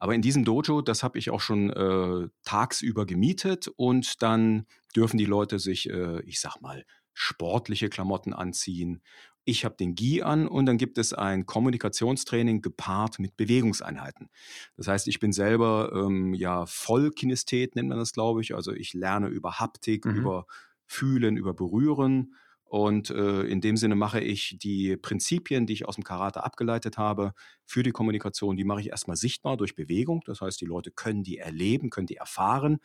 Aber 0.00 0.14
in 0.14 0.22
diesem 0.22 0.44
Dojo, 0.44 0.82
das 0.82 1.04
habe 1.04 1.18
ich 1.18 1.30
auch 1.30 1.40
schon 1.40 1.70
äh, 1.70 2.28
tagsüber 2.44 3.06
gemietet 3.06 3.68
und 3.76 4.20
dann 4.22 4.66
dürfen 4.96 5.18
die 5.18 5.24
Leute 5.24 5.60
sich, 5.60 5.88
äh, 5.88 6.20
ich 6.22 6.40
sag 6.40 6.60
mal, 6.60 6.84
sportliche 7.14 7.88
Klamotten 7.88 8.32
anziehen 8.32 9.02
ich 9.44 9.64
habe 9.64 9.74
den 9.76 9.94
GI 9.94 10.22
an 10.22 10.46
und 10.46 10.66
dann 10.66 10.78
gibt 10.78 10.98
es 10.98 11.12
ein 11.12 11.46
Kommunikationstraining 11.46 12.62
gepaart 12.62 13.18
mit 13.18 13.36
Bewegungseinheiten. 13.36 14.28
Das 14.76 14.86
heißt, 14.86 15.08
ich 15.08 15.18
bin 15.18 15.32
selber 15.32 15.92
ähm, 15.94 16.32
ja 16.34 16.66
Vollkinesthet, 16.66 17.74
nennt 17.74 17.88
man 17.88 17.98
das, 17.98 18.12
glaube 18.12 18.40
ich. 18.40 18.54
Also 18.54 18.72
ich 18.72 18.94
lerne 18.94 19.28
über 19.28 19.58
Haptik, 19.58 20.04
mhm. 20.04 20.14
über 20.14 20.46
Fühlen, 20.86 21.36
über 21.36 21.54
Berühren. 21.54 22.34
Und 22.72 23.10
äh, 23.10 23.42
in 23.42 23.60
dem 23.60 23.76
Sinne 23.76 23.96
mache 23.96 24.18
ich 24.18 24.56
die 24.58 24.96
Prinzipien, 24.96 25.66
die 25.66 25.74
ich 25.74 25.86
aus 25.86 25.96
dem 25.96 26.04
Karate 26.04 26.42
abgeleitet 26.42 26.96
habe, 26.96 27.34
für 27.66 27.82
die 27.82 27.90
Kommunikation, 27.90 28.56
die 28.56 28.64
mache 28.64 28.80
ich 28.80 28.88
erstmal 28.88 29.18
sichtbar 29.18 29.58
durch 29.58 29.74
Bewegung. 29.74 30.22
Das 30.24 30.40
heißt, 30.40 30.58
die 30.58 30.64
Leute 30.64 30.90
können 30.90 31.22
die 31.22 31.36
erleben, 31.36 31.90
können 31.90 32.06
die 32.06 32.16
erfahren. 32.16 32.78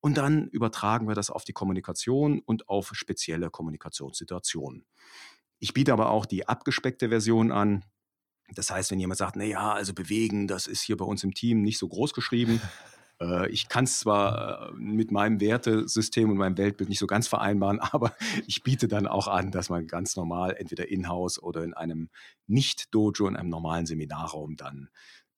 Und 0.00 0.18
dann 0.18 0.48
übertragen 0.48 1.08
wir 1.08 1.14
das 1.14 1.30
auf 1.30 1.44
die 1.44 1.54
Kommunikation 1.54 2.40
und 2.40 2.68
auf 2.68 2.90
spezielle 2.92 3.48
Kommunikationssituationen. 3.48 4.84
Ich 5.58 5.72
biete 5.72 5.94
aber 5.94 6.10
auch 6.10 6.26
die 6.26 6.46
abgespeckte 6.46 7.08
Version 7.08 7.50
an. 7.50 7.86
Das 8.54 8.70
heißt, 8.70 8.90
wenn 8.90 9.00
jemand 9.00 9.16
sagt, 9.16 9.36
na 9.36 9.44
ja, 9.44 9.72
also 9.72 9.94
bewegen, 9.94 10.48
das 10.48 10.66
ist 10.66 10.82
hier 10.82 10.98
bei 10.98 11.06
uns 11.06 11.24
im 11.24 11.32
Team 11.32 11.62
nicht 11.62 11.78
so 11.78 11.88
groß 11.88 12.12
geschrieben, 12.12 12.60
ich 13.50 13.68
kann 13.68 13.84
es 13.84 14.00
zwar 14.00 14.70
äh, 14.70 14.72
mit 14.74 15.10
meinem 15.10 15.40
Wertesystem 15.40 16.30
und 16.30 16.38
meinem 16.38 16.56
Weltbild 16.56 16.88
nicht 16.88 16.98
so 16.98 17.06
ganz 17.06 17.28
vereinbaren, 17.28 17.80
aber 17.92 18.14
ich 18.46 18.62
biete 18.62 18.88
dann 18.88 19.06
auch 19.06 19.28
an, 19.28 19.50
dass 19.50 19.68
man 19.68 19.86
ganz 19.86 20.16
normal 20.16 20.56
entweder 20.56 20.88
in-house 20.88 21.42
oder 21.42 21.62
in 21.62 21.74
einem 21.74 22.08
Nicht-Dojo, 22.46 23.28
in 23.28 23.36
einem 23.36 23.50
normalen 23.50 23.86
Seminarraum 23.86 24.56
dann 24.56 24.88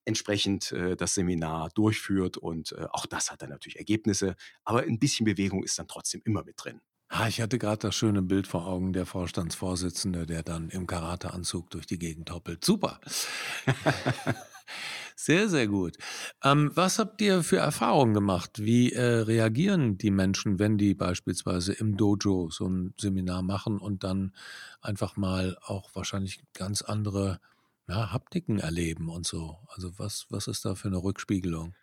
entsprechend 0.04 0.72
äh, 0.72 0.96
das 0.96 1.14
Seminar 1.14 1.70
durchführt 1.74 2.36
und 2.36 2.72
äh, 2.72 2.86
auch 2.90 3.06
das 3.06 3.30
hat 3.30 3.42
dann 3.42 3.50
natürlich 3.50 3.78
Ergebnisse, 3.78 4.36
aber 4.64 4.82
ein 4.82 4.98
bisschen 4.98 5.24
Bewegung 5.24 5.62
ist 5.62 5.78
dann 5.78 5.88
trotzdem 5.88 6.22
immer 6.24 6.44
mit 6.44 6.54
drin. 6.56 6.80
Ah, 7.08 7.28
ich 7.28 7.42
hatte 7.42 7.58
gerade 7.58 7.78
das 7.78 7.94
schöne 7.94 8.22
Bild 8.22 8.46
vor 8.46 8.66
Augen, 8.66 8.94
der 8.94 9.04
Vorstandsvorsitzende, 9.04 10.24
der 10.24 10.42
dann 10.42 10.70
im 10.70 10.86
Karateanzug 10.86 11.68
durch 11.68 11.84
die 11.84 11.98
Gegend 11.98 12.30
hoppelt. 12.30 12.64
Super. 12.64 13.00
sehr, 15.16 15.48
sehr 15.48 15.66
gut. 15.68 15.96
Ähm, 16.42 16.70
was 16.74 16.98
habt 16.98 17.20
ihr 17.20 17.42
für 17.42 17.58
Erfahrungen 17.58 18.14
gemacht? 18.14 18.64
Wie 18.64 18.92
äh, 18.92 19.02
reagieren 19.02 19.98
die 19.98 20.10
Menschen, 20.10 20.58
wenn 20.58 20.78
die 20.78 20.94
beispielsweise 20.94 21.72
im 21.72 21.96
Dojo 21.96 22.50
so 22.50 22.66
ein 22.68 22.94
Seminar 22.98 23.42
machen 23.42 23.78
und 23.78 24.04
dann 24.04 24.32
einfach 24.80 25.16
mal 25.16 25.56
auch 25.62 25.90
wahrscheinlich 25.94 26.42
ganz 26.54 26.82
andere 26.82 27.40
ja, 27.88 28.12
Haptiken 28.12 28.58
erleben 28.58 29.08
und 29.08 29.26
so? 29.26 29.58
Also 29.68 29.98
was, 29.98 30.26
was 30.30 30.46
ist 30.48 30.64
da 30.64 30.74
für 30.74 30.88
eine 30.88 31.02
Rückspiegelung? 31.02 31.74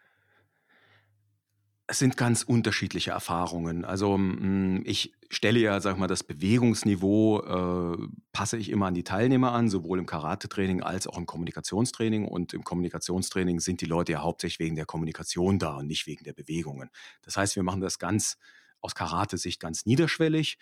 Es 1.92 1.98
sind 1.98 2.18
ganz 2.18 2.44
unterschiedliche 2.44 3.10
Erfahrungen. 3.10 3.84
Also 3.84 4.14
hm, 4.14 4.84
ich 4.86 5.12
stelle 5.32 5.60
ja, 5.60 5.82
sag 5.82 5.98
mal, 5.98 6.06
das 6.06 6.24
Bewegungsniveau 6.24 7.40
äh, 7.42 8.08
passe 8.32 8.58
ich 8.58 8.70
immer 8.70 8.86
an 8.86 8.94
die 8.94 9.04
Teilnehmer 9.04 9.54
an, 9.54 9.70
sowohl 9.70 9.98
im 9.98 10.06
Karate-Training 10.06 10.84
als 10.84 11.08
auch 11.08 11.18
im 11.18 11.26
Kommunikationstraining. 11.26 12.26
Und 12.26 12.54
im 12.54 12.64
Kommunikationstraining 12.64 13.60
sind 13.60 13.82
die 13.82 13.88
Leute 13.88 14.12
ja 14.12 14.22
hauptsächlich 14.22 14.60
wegen 14.60 14.76
der 14.76 14.86
Kommunikation 14.86 15.58
da 15.58 15.78
und 15.78 15.88
nicht 15.88 16.06
wegen 16.06 16.24
der 16.24 16.34
Bewegungen. 16.34 16.92
Das 17.24 17.38
heißt, 17.38 17.56
wir 17.56 17.64
machen 17.64 17.82
das 17.82 17.98
ganz 17.98 18.38
aus 18.82 18.94
Karate-Sicht 18.94 19.60
ganz 19.60 19.88
niederschwellig. 19.88 20.60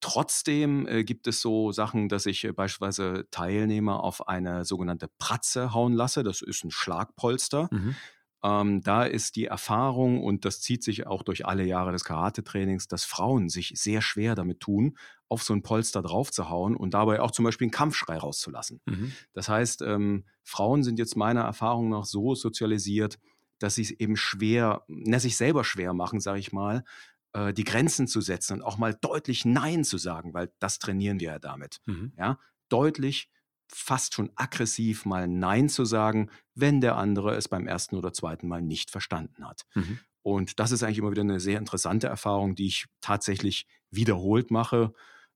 Trotzdem 0.00 0.86
äh, 0.86 1.04
gibt 1.04 1.26
es 1.26 1.40
so 1.40 1.72
Sachen, 1.72 2.10
dass 2.10 2.26
ich 2.26 2.44
äh, 2.44 2.52
beispielsweise 2.52 3.26
Teilnehmer 3.30 4.04
auf 4.04 4.28
eine 4.28 4.66
sogenannte 4.66 5.08
Pratze 5.18 5.72
hauen 5.72 5.94
lasse. 5.94 6.22
Das 6.22 6.42
ist 6.42 6.64
ein 6.64 6.70
Schlagpolster. 6.70 7.68
Mhm. 7.70 7.96
Ähm, 8.46 8.80
da 8.80 9.02
ist 9.02 9.34
die 9.34 9.46
Erfahrung, 9.46 10.22
und 10.22 10.44
das 10.44 10.60
zieht 10.60 10.84
sich 10.84 11.08
auch 11.08 11.24
durch 11.24 11.46
alle 11.46 11.64
Jahre 11.64 11.90
des 11.90 12.04
Karate-Trainings, 12.04 12.86
dass 12.86 13.04
Frauen 13.04 13.48
sich 13.48 13.72
sehr 13.74 14.00
schwer 14.02 14.36
damit 14.36 14.60
tun, 14.60 14.96
auf 15.28 15.42
so 15.42 15.52
ein 15.52 15.62
Polster 15.62 16.00
draufzuhauen 16.00 16.76
und 16.76 16.94
dabei 16.94 17.20
auch 17.20 17.32
zum 17.32 17.44
Beispiel 17.44 17.64
einen 17.64 17.72
Kampfschrei 17.72 18.18
rauszulassen. 18.18 18.80
Mhm. 18.86 19.12
Das 19.32 19.48
heißt, 19.48 19.82
ähm, 19.82 20.26
Frauen 20.44 20.84
sind 20.84 21.00
jetzt 21.00 21.16
meiner 21.16 21.40
Erfahrung 21.40 21.88
nach 21.88 22.04
so 22.04 22.36
sozialisiert, 22.36 23.18
dass 23.58 23.74
sie 23.74 23.82
es 23.82 23.90
eben 23.90 24.16
schwer, 24.16 24.84
na, 24.86 25.18
sich 25.18 25.36
selber 25.36 25.64
schwer 25.64 25.92
machen, 25.92 26.20
sage 26.20 26.38
ich 26.38 26.52
mal, 26.52 26.84
äh, 27.32 27.52
die 27.52 27.64
Grenzen 27.64 28.06
zu 28.06 28.20
setzen 28.20 28.58
und 28.58 28.62
auch 28.62 28.78
mal 28.78 28.94
deutlich 28.94 29.44
Nein 29.44 29.82
zu 29.82 29.98
sagen, 29.98 30.34
weil 30.34 30.52
das 30.60 30.78
trainieren 30.78 31.18
wir 31.18 31.32
ja 31.32 31.38
damit. 31.40 31.80
Mhm. 31.86 32.12
Ja, 32.16 32.38
deutlich 32.68 33.28
fast 33.68 34.14
schon 34.14 34.30
aggressiv 34.36 35.04
mal 35.04 35.28
Nein 35.28 35.68
zu 35.68 35.84
sagen, 35.84 36.30
wenn 36.54 36.80
der 36.80 36.96
andere 36.96 37.34
es 37.34 37.48
beim 37.48 37.66
ersten 37.66 37.96
oder 37.96 38.12
zweiten 38.12 38.48
Mal 38.48 38.62
nicht 38.62 38.90
verstanden 38.90 39.46
hat. 39.46 39.66
Mhm. 39.74 39.98
Und 40.22 40.58
das 40.58 40.72
ist 40.72 40.82
eigentlich 40.82 40.98
immer 40.98 41.12
wieder 41.12 41.22
eine 41.22 41.40
sehr 41.40 41.58
interessante 41.58 42.08
Erfahrung, 42.08 42.56
die 42.56 42.66
ich 42.66 42.86
tatsächlich 43.00 43.66
wiederholt 43.90 44.50
mache. 44.50 44.92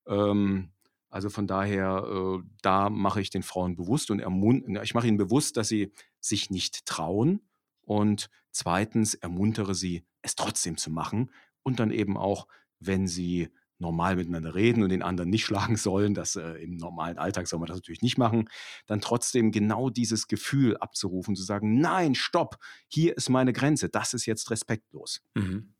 Ähm, 0.06 0.72
also 1.10 1.30
von 1.30 1.46
daher, 1.46 2.04
äh, 2.08 2.42
da 2.62 2.90
mache 2.90 3.20
ich 3.20 3.30
den 3.30 3.42
Frauen 3.42 3.76
bewusst 3.76 4.10
und 4.10 4.20
ich 4.20 4.94
mache 4.94 5.06
ihnen 5.06 5.16
bewusst, 5.16 5.56
dass 5.56 5.68
sie 5.68 5.92
sich 6.20 6.50
nicht 6.50 6.86
trauen. 6.86 7.40
Und 7.82 8.30
zweitens 8.52 9.14
ermuntere 9.14 9.74
sie, 9.74 10.04
es 10.22 10.36
trotzdem 10.36 10.76
zu 10.76 10.90
machen. 10.90 11.30
Und 11.62 11.80
dann 11.80 11.90
eben 11.90 12.16
auch, 12.16 12.46
wenn 12.78 13.06
sie 13.06 13.48
normal 13.80 14.16
miteinander 14.16 14.54
reden 14.54 14.82
und 14.82 14.90
den 14.90 15.02
anderen 15.02 15.30
nicht 15.30 15.44
schlagen 15.46 15.76
sollen, 15.76 16.14
das 16.14 16.36
äh, 16.36 16.52
im 16.62 16.76
normalen 16.76 17.18
Alltag 17.18 17.48
soll 17.48 17.58
man 17.58 17.68
das 17.68 17.78
natürlich 17.78 18.02
nicht 18.02 18.18
machen, 18.18 18.48
dann 18.86 19.00
trotzdem 19.00 19.50
genau 19.52 19.90
dieses 19.90 20.28
Gefühl 20.28 20.76
abzurufen, 20.76 21.34
zu 21.36 21.42
sagen, 21.42 21.80
nein, 21.80 22.14
stopp, 22.14 22.56
hier 22.88 23.16
ist 23.16 23.28
meine 23.28 23.52
Grenze, 23.52 23.88
das 23.88 24.14
ist 24.14 24.26
jetzt 24.26 24.50
respektlos. 24.50 25.20
Mhm. 25.34 25.74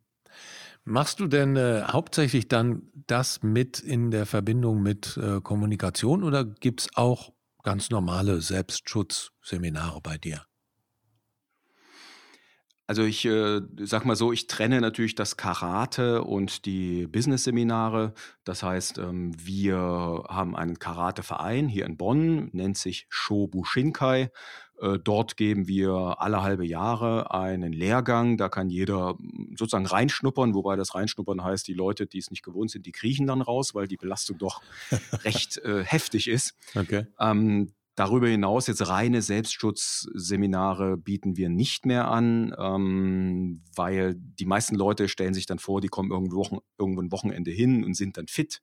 Machst 0.84 1.20
du 1.20 1.26
denn 1.26 1.56
äh, 1.56 1.82
hauptsächlich 1.82 2.48
dann 2.48 2.82
das 3.06 3.42
mit 3.42 3.80
in 3.80 4.10
der 4.10 4.24
Verbindung 4.24 4.82
mit 4.82 5.16
äh, 5.18 5.40
Kommunikation 5.40 6.24
oder 6.24 6.44
gibt 6.44 6.80
es 6.80 6.88
auch 6.94 7.32
ganz 7.62 7.90
normale 7.90 8.40
Selbstschutzseminare 8.40 10.00
bei 10.00 10.16
dir? 10.16 10.46
Also 12.90 13.04
ich 13.04 13.24
äh, 13.24 13.60
sag 13.82 14.04
mal 14.04 14.16
so, 14.16 14.32
ich 14.32 14.48
trenne 14.48 14.80
natürlich 14.80 15.14
das 15.14 15.36
Karate 15.36 16.24
und 16.24 16.64
die 16.66 17.06
Business-Seminare. 17.06 18.14
Das 18.42 18.64
heißt, 18.64 18.98
ähm, 18.98 19.30
wir 19.38 20.24
haben 20.28 20.56
einen 20.56 20.80
Karate-Verein 20.80 21.68
hier 21.68 21.86
in 21.86 21.96
Bonn, 21.96 22.50
nennt 22.50 22.76
sich 22.76 23.06
Shobushinkai. 23.08 24.32
Äh, 24.80 24.98
dort 24.98 25.36
geben 25.36 25.68
wir 25.68 26.16
alle 26.18 26.42
halbe 26.42 26.66
Jahre 26.66 27.32
einen 27.32 27.72
Lehrgang. 27.72 28.36
Da 28.36 28.48
kann 28.48 28.70
jeder 28.70 29.10
hm, 29.10 29.54
sozusagen 29.56 29.86
reinschnuppern, 29.86 30.54
wobei 30.54 30.74
das 30.74 30.96
Reinschnuppern 30.96 31.44
heißt, 31.44 31.68
die 31.68 31.74
Leute, 31.74 32.08
die 32.08 32.18
es 32.18 32.32
nicht 32.32 32.42
gewohnt 32.42 32.72
sind, 32.72 32.86
die 32.86 32.92
kriechen 32.92 33.28
dann 33.28 33.40
raus, 33.40 33.72
weil 33.72 33.86
die 33.86 33.98
Belastung 33.98 34.38
doch 34.38 34.62
recht 35.24 35.58
äh, 35.58 35.84
heftig 35.84 36.26
ist. 36.26 36.56
Okay. 36.74 37.06
Ähm, 37.20 37.72
Darüber 38.00 38.28
hinaus 38.28 38.66
jetzt 38.66 38.88
reine 38.88 39.20
Selbstschutzseminare 39.20 40.96
bieten 40.96 41.36
wir 41.36 41.50
nicht 41.50 41.84
mehr 41.84 42.08
an, 42.08 42.56
ähm, 42.58 43.62
weil 43.76 44.14
die 44.16 44.46
meisten 44.46 44.74
Leute 44.74 45.06
stellen 45.06 45.34
sich 45.34 45.44
dann 45.44 45.58
vor, 45.58 45.82
die 45.82 45.88
kommen 45.88 46.10
irgendwo, 46.10 46.62
irgendwo 46.78 47.02
ein 47.02 47.12
Wochenende 47.12 47.50
hin 47.50 47.84
und 47.84 47.92
sind 47.92 48.16
dann 48.16 48.26
fit. 48.26 48.62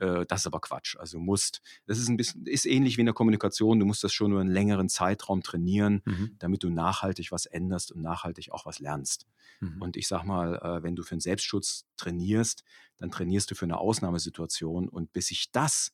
Äh, 0.00 0.26
das 0.26 0.40
ist 0.40 0.46
aber 0.48 0.60
Quatsch. 0.60 0.96
Also 0.96 1.18
du 1.18 1.22
musst, 1.22 1.62
das 1.86 2.00
ist 2.00 2.08
ein 2.08 2.16
bisschen, 2.16 2.44
ist 2.44 2.66
ähnlich 2.66 2.96
wie 2.96 3.02
in 3.02 3.06
der 3.06 3.14
Kommunikation, 3.14 3.78
du 3.78 3.86
musst 3.86 4.02
das 4.02 4.12
schon 4.12 4.32
über 4.32 4.40
einen 4.40 4.50
längeren 4.50 4.88
Zeitraum 4.88 5.44
trainieren, 5.44 6.02
mhm. 6.04 6.34
damit 6.40 6.64
du 6.64 6.68
nachhaltig 6.68 7.30
was 7.30 7.46
änderst 7.46 7.92
und 7.92 8.02
nachhaltig 8.02 8.50
auch 8.50 8.66
was 8.66 8.80
lernst. 8.80 9.28
Mhm. 9.60 9.80
Und 9.80 9.96
ich 9.96 10.08
sag 10.08 10.24
mal, 10.24 10.56
äh, 10.56 10.82
wenn 10.82 10.96
du 10.96 11.04
für 11.04 11.12
einen 11.12 11.20
Selbstschutz 11.20 11.86
trainierst, 11.96 12.64
dann 12.98 13.12
trainierst 13.12 13.48
du 13.48 13.54
für 13.54 13.64
eine 13.64 13.78
Ausnahmesituation 13.78 14.88
und 14.88 15.12
bis 15.12 15.28
sich 15.28 15.52
das 15.52 15.92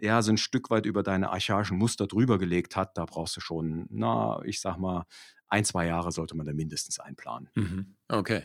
ja, 0.00 0.22
so 0.22 0.32
ein 0.32 0.36
Stück 0.36 0.70
weit 0.70 0.86
über 0.86 1.02
deine 1.02 1.30
archaischen 1.30 1.78
Muster 1.78 2.06
drüber 2.06 2.38
gelegt 2.38 2.76
hat, 2.76 2.96
da 2.96 3.04
brauchst 3.04 3.36
du 3.36 3.40
schon, 3.40 3.86
na, 3.90 4.40
ich 4.44 4.60
sag 4.60 4.76
mal, 4.78 5.04
ein, 5.48 5.64
zwei 5.64 5.86
Jahre 5.86 6.12
sollte 6.12 6.36
man 6.36 6.46
da 6.46 6.52
mindestens 6.52 6.98
einplanen. 6.98 7.48
Mhm. 7.54 7.96
Okay. 8.08 8.42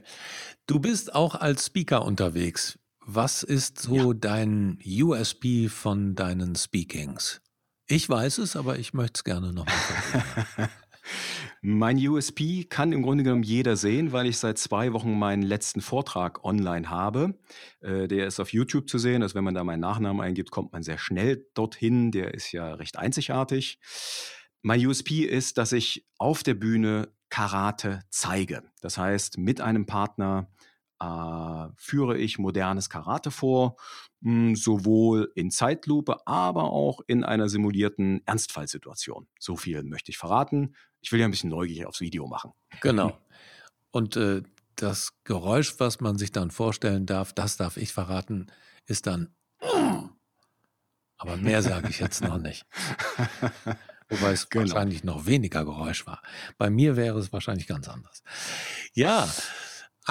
Du 0.67 0.79
bist 0.79 1.13
auch 1.15 1.35
als 1.35 1.65
Speaker 1.65 2.05
unterwegs. 2.05 2.77
Was 3.03 3.43
ist 3.43 3.79
so 3.79 4.11
ja. 4.11 4.13
dein 4.13 4.77
USP 4.85 5.69
von 5.69 6.13
deinen 6.13 6.55
Speakings? 6.55 7.41
Ich 7.87 8.07
weiß 8.07 8.37
es, 8.37 8.55
aber 8.55 8.77
ich 8.77 8.93
möchte 8.93 9.19
es 9.19 9.23
gerne 9.23 9.51
nochmal 9.51 9.75
Mein 11.61 11.97
USP 11.97 12.65
kann 12.65 12.91
im 12.91 13.03
Grunde 13.03 13.23
genommen 13.23 13.43
jeder 13.43 13.75
sehen, 13.75 14.11
weil 14.11 14.25
ich 14.25 14.37
seit 14.37 14.57
zwei 14.57 14.93
Wochen 14.93 15.17
meinen 15.17 15.43
letzten 15.43 15.81
Vortrag 15.81 16.43
online 16.43 16.89
habe. 16.89 17.35
Äh, 17.81 18.07
der 18.07 18.27
ist 18.27 18.39
auf 18.39 18.51
YouTube 18.53 18.89
zu 18.89 18.97
sehen. 18.97 19.21
Also 19.21 19.35
wenn 19.35 19.43
man 19.43 19.53
da 19.53 19.63
meinen 19.63 19.79
Nachnamen 19.79 20.21
eingibt, 20.21 20.51
kommt 20.51 20.73
man 20.73 20.83
sehr 20.83 20.97
schnell 20.97 21.45
dorthin. 21.53 22.11
Der 22.11 22.33
ist 22.33 22.51
ja 22.51 22.73
recht 22.73 22.97
einzigartig. 22.97 23.79
Mein 24.61 24.85
USP 24.85 25.23
ist, 25.23 25.57
dass 25.57 25.71
ich 25.71 26.05
auf 26.17 26.43
der 26.43 26.53
Bühne 26.53 27.09
Karate 27.29 28.01
zeige. 28.09 28.63
Das 28.81 28.97
heißt, 28.97 29.37
mit 29.37 29.61
einem 29.61 29.85
Partner 29.85 30.49
äh, 30.99 31.67
führe 31.77 32.17
ich 32.17 32.37
modernes 32.37 32.89
Karate 32.89 33.31
vor, 33.31 33.77
mh, 34.19 34.31
hm, 34.31 34.55
sowohl 34.55 35.31
in 35.35 35.49
Zeitlupe, 35.49 36.27
aber 36.27 36.71
auch 36.71 37.01
in 37.07 37.23
einer 37.23 37.49
simulierten 37.49 38.21
Ernstfallsituation. 38.25 39.27
So 39.39 39.55
viel 39.55 39.83
möchte 39.83 40.11
ich 40.11 40.17
verraten 40.17 40.75
ich 41.01 41.11
will 41.11 41.19
ja 41.19 41.25
ein 41.25 41.31
bisschen 41.31 41.49
neugierig 41.49 41.85
aufs 41.85 42.01
Video 42.01 42.27
machen. 42.27 42.53
Genau. 42.81 43.17
Und 43.91 44.15
äh, 44.15 44.43
das 44.75 45.13
Geräusch, 45.23 45.75
was 45.79 45.99
man 45.99 46.17
sich 46.17 46.31
dann 46.31 46.51
vorstellen 46.51 47.05
darf, 47.05 47.33
das 47.33 47.57
darf 47.57 47.77
ich 47.77 47.91
verraten, 47.91 48.51
ist 48.85 49.07
dann. 49.07 49.35
Aber 51.17 51.37
mehr 51.37 51.61
sage 51.61 51.89
ich 51.89 51.99
jetzt 51.99 52.21
noch 52.21 52.37
nicht. 52.37 52.65
Wobei 54.09 54.31
es 54.31 54.49
genau. 54.49 54.65
wahrscheinlich 54.65 55.03
noch 55.03 55.25
weniger 55.25 55.63
Geräusch 55.63 56.05
war. 56.07 56.21
Bei 56.57 56.69
mir 56.69 56.95
wäre 56.95 57.19
es 57.19 57.31
wahrscheinlich 57.31 57.67
ganz 57.67 57.87
anders. 57.87 58.23
Ja, 58.93 59.29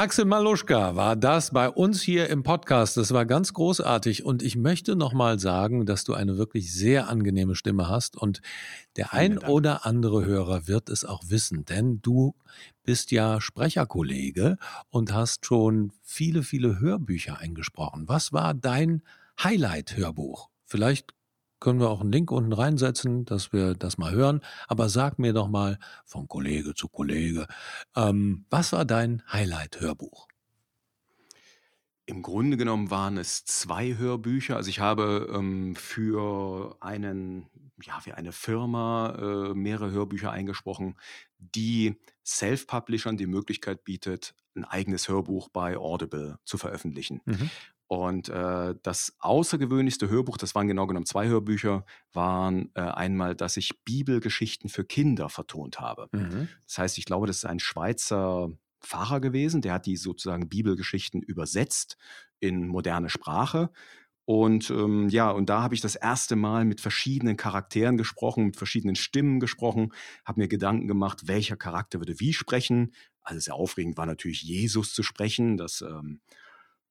Axel 0.01 0.25
Maluschka 0.25 0.97
war 0.97 1.15
das 1.15 1.51
bei 1.51 1.69
uns 1.69 2.01
hier 2.01 2.31
im 2.31 2.43
Podcast. 2.43 2.97
Das 2.97 3.13
war 3.13 3.27
ganz 3.27 3.53
großartig 3.53 4.25
und 4.25 4.43
ich 4.43 4.57
möchte 4.57 4.97
nochmal 4.97 5.39
sagen, 5.39 5.85
dass 5.85 6.05
du 6.05 6.15
eine 6.15 6.39
wirklich 6.39 6.73
sehr 6.73 7.11
angenehme 7.11 7.55
Stimme 7.55 7.87
hast 7.87 8.17
und 8.17 8.41
der 8.97 9.13
ein 9.13 9.37
oder 9.37 9.85
andere 9.85 10.25
Hörer 10.25 10.67
wird 10.67 10.89
es 10.89 11.05
auch 11.05 11.25
wissen, 11.27 11.67
denn 11.67 12.01
du 12.01 12.35
bist 12.83 13.11
ja 13.11 13.43
Sprecherkollege 13.43 14.57
und 14.89 15.13
hast 15.13 15.45
schon 15.45 15.93
viele, 16.03 16.45
viele 16.45 16.81
Hörbücher 16.81 17.37
eingesprochen. 17.39 18.09
Was 18.09 18.33
war 18.33 18.55
dein 18.55 19.03
Highlight-Hörbuch? 19.43 20.49
Vielleicht 20.65 21.13
können 21.61 21.79
wir 21.79 21.91
auch 21.91 22.01
einen 22.01 22.13
Link 22.13 22.31
unten 22.31 22.53
reinsetzen, 22.53 23.25
dass 23.25 23.53
wir 23.53 23.75
das 23.75 23.99
mal 23.99 24.13
hören. 24.13 24.41
Aber 24.67 24.89
sag 24.89 25.19
mir 25.19 25.33
doch 25.33 25.49
mal 25.49 25.79
von 26.05 26.27
Kollege 26.27 26.75
zu 26.75 26.89
Kollege, 26.89 27.47
ähm, 27.95 28.47
was 28.51 28.73
war 28.73 28.85
dein 28.85 29.23
Highlight-Hörbuch? 29.33 30.27
Im 32.07 32.23
Grunde 32.23 32.57
genommen 32.57 32.91
waren 32.91 33.19
es 33.19 33.45
zwei 33.45 33.97
Hörbücher. 33.97 34.57
Also 34.57 34.69
ich 34.69 34.81
habe 34.81 35.31
ähm, 35.33 35.77
für 35.77 36.77
einen, 36.81 37.47
ja, 37.83 38.01
für 38.01 38.17
eine 38.17 38.33
Firma 38.33 39.51
äh, 39.51 39.55
mehrere 39.55 39.93
Hörbücher 39.93 40.33
eingesprochen, 40.33 40.97
die 41.39 42.01
Self-Publishern 42.27 43.17
die 43.17 43.29
Möglichkeit 43.29 43.85
bietet, 43.85 44.35
ein 44.57 44.65
eigenes 44.65 45.09
Hörbuch 45.09 45.51
bei 45.51 45.77
Audible 45.77 46.39
zu 46.45 46.59
veröffentlichen. 46.59 47.21
Mhm. 47.27 47.51
Und 47.91 48.29
äh, 48.29 48.77
das 48.85 49.17
außergewöhnlichste 49.19 50.09
Hörbuch, 50.09 50.37
das 50.37 50.55
waren 50.55 50.69
genau 50.69 50.87
genommen 50.87 51.07
zwei 51.07 51.27
Hörbücher, 51.27 51.85
waren 52.13 52.71
äh, 52.75 52.83
einmal, 52.83 53.35
dass 53.35 53.57
ich 53.57 53.83
Bibelgeschichten 53.85 54.71
für 54.71 54.85
Kinder 54.85 55.29
vertont 55.29 55.81
habe. 55.81 56.09
Mhm. 56.13 56.47
Das 56.69 56.79
heißt, 56.79 56.99
ich 56.99 57.05
glaube, 57.05 57.27
das 57.27 57.39
ist 57.39 57.47
ein 57.47 57.59
Schweizer 57.59 58.51
Pfarrer 58.81 59.19
gewesen, 59.19 59.61
der 59.61 59.73
hat 59.73 59.87
die 59.87 59.97
sozusagen 59.97 60.49
Bibelgeschichten 60.49 61.21
übersetzt 61.21 61.97
in 62.39 62.69
moderne 62.69 63.11
Sprache. 63.11 63.71
Und 64.25 64.71
ähm, 64.71 65.09
ja, 65.09 65.33
und 65.33 65.51
da 65.51 65.61
habe 65.61 65.75
ich 65.75 65.81
das 65.81 65.97
erste 65.97 66.37
Mal 66.37 66.65
mit 66.65 66.81
verschiedenen 66.81 67.37
Charakteren 67.37 67.97
gesprochen, 67.97 68.47
mit 68.47 68.57
verschiedenen 68.57 68.95
Stimmen 68.95 69.41
gesprochen, 69.41 69.93
habe 70.25 70.43
mir 70.43 70.47
Gedanken 70.47 70.87
gemacht, 70.87 71.27
welcher 71.27 71.57
Charakter 71.57 71.99
würde 71.99 72.21
wie 72.21 72.35
sprechen. 72.35 72.95
Also 73.23 73.41
sehr 73.41 73.55
aufregend 73.57 73.97
war 73.97 74.07
natürlich 74.07 74.45
Jesus 74.45 74.95
zu 74.95 75.03
sprechen. 75.03 75.57
Das 75.57 75.81
ähm, 75.81 76.21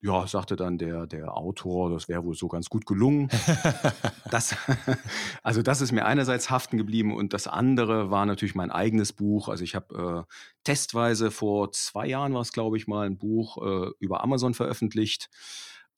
ja, 0.01 0.25
sagte 0.27 0.55
dann 0.55 0.77
der, 0.77 1.07
der 1.07 1.35
Autor, 1.35 1.89
das 1.89 2.07
wäre 2.07 2.23
wohl 2.23 2.35
so 2.35 2.47
ganz 2.47 2.69
gut 2.69 2.85
gelungen. 2.85 3.29
das, 4.31 4.55
also 5.43 5.62
das 5.62 5.81
ist 5.81 5.91
mir 5.91 6.05
einerseits 6.05 6.49
haften 6.49 6.77
geblieben 6.77 7.13
und 7.13 7.33
das 7.33 7.47
andere 7.47 8.09
war 8.09 8.25
natürlich 8.25 8.55
mein 8.55 8.71
eigenes 8.71 9.12
Buch. 9.12 9.49
Also 9.49 9.63
ich 9.63 9.75
habe 9.75 10.25
äh, 10.29 10.33
testweise 10.63 11.31
vor 11.31 11.71
zwei 11.73 12.07
Jahren 12.07 12.33
war 12.33 12.41
es, 12.41 12.53
glaube 12.53 12.77
ich, 12.77 12.88
mal 12.88 13.07
ein 13.07 13.17
Buch 13.17 13.57
äh, 13.57 13.91
über 13.99 14.23
Amazon 14.23 14.53
veröffentlicht 14.53 15.29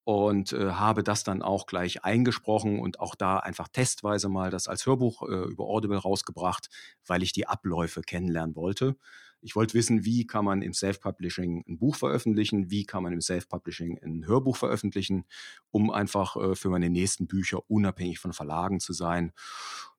und 0.04 0.52
äh, 0.54 0.72
habe 0.72 1.04
das 1.04 1.24
dann 1.24 1.44
auch 1.44 1.68
gleich 1.68 2.04
eingesprochen 2.04 2.80
und 2.80 3.00
auch 3.00 3.14
da 3.14 3.38
einfach 3.38 3.68
testweise 3.68 4.30
mal 4.30 4.50
das 4.50 4.68
als 4.68 4.86
Hörbuch 4.88 5.22
äh, 5.30 5.44
über 5.50 5.66
Audible 5.66 5.98
rausgebracht, 5.98 6.70
weil 7.06 7.22
ich 7.22 7.34
die 7.34 7.48
Abläufe 7.48 8.02
kennenlernen 8.02 8.56
wollte. 8.56 8.96
Ich 9.42 9.56
wollte 9.56 9.74
wissen, 9.74 10.06
wie 10.06 10.26
kann 10.28 10.46
man 10.46 10.62
im 10.62 10.74
Self-Publishing 10.74 11.66
ein 11.68 11.78
Buch 11.78 11.96
veröffentlichen, 11.96 12.70
wie 12.70 12.86
kann 12.86 13.04
man 13.04 13.14
im 13.14 13.22
Self-Publishing 13.22 14.00
ein 14.04 14.26
Hörbuch 14.26 14.58
veröffentlichen, 14.58 15.26
um 15.72 15.90
einfach 15.90 16.36
äh, 16.36 16.56
für 16.56 16.70
meine 16.70 16.90
nächsten 16.90 17.28
Bücher 17.28 17.70
unabhängig 17.70 18.20
von 18.20 18.34
Verlagen 18.34 18.80
zu 18.80 18.94
sein, 18.94 19.34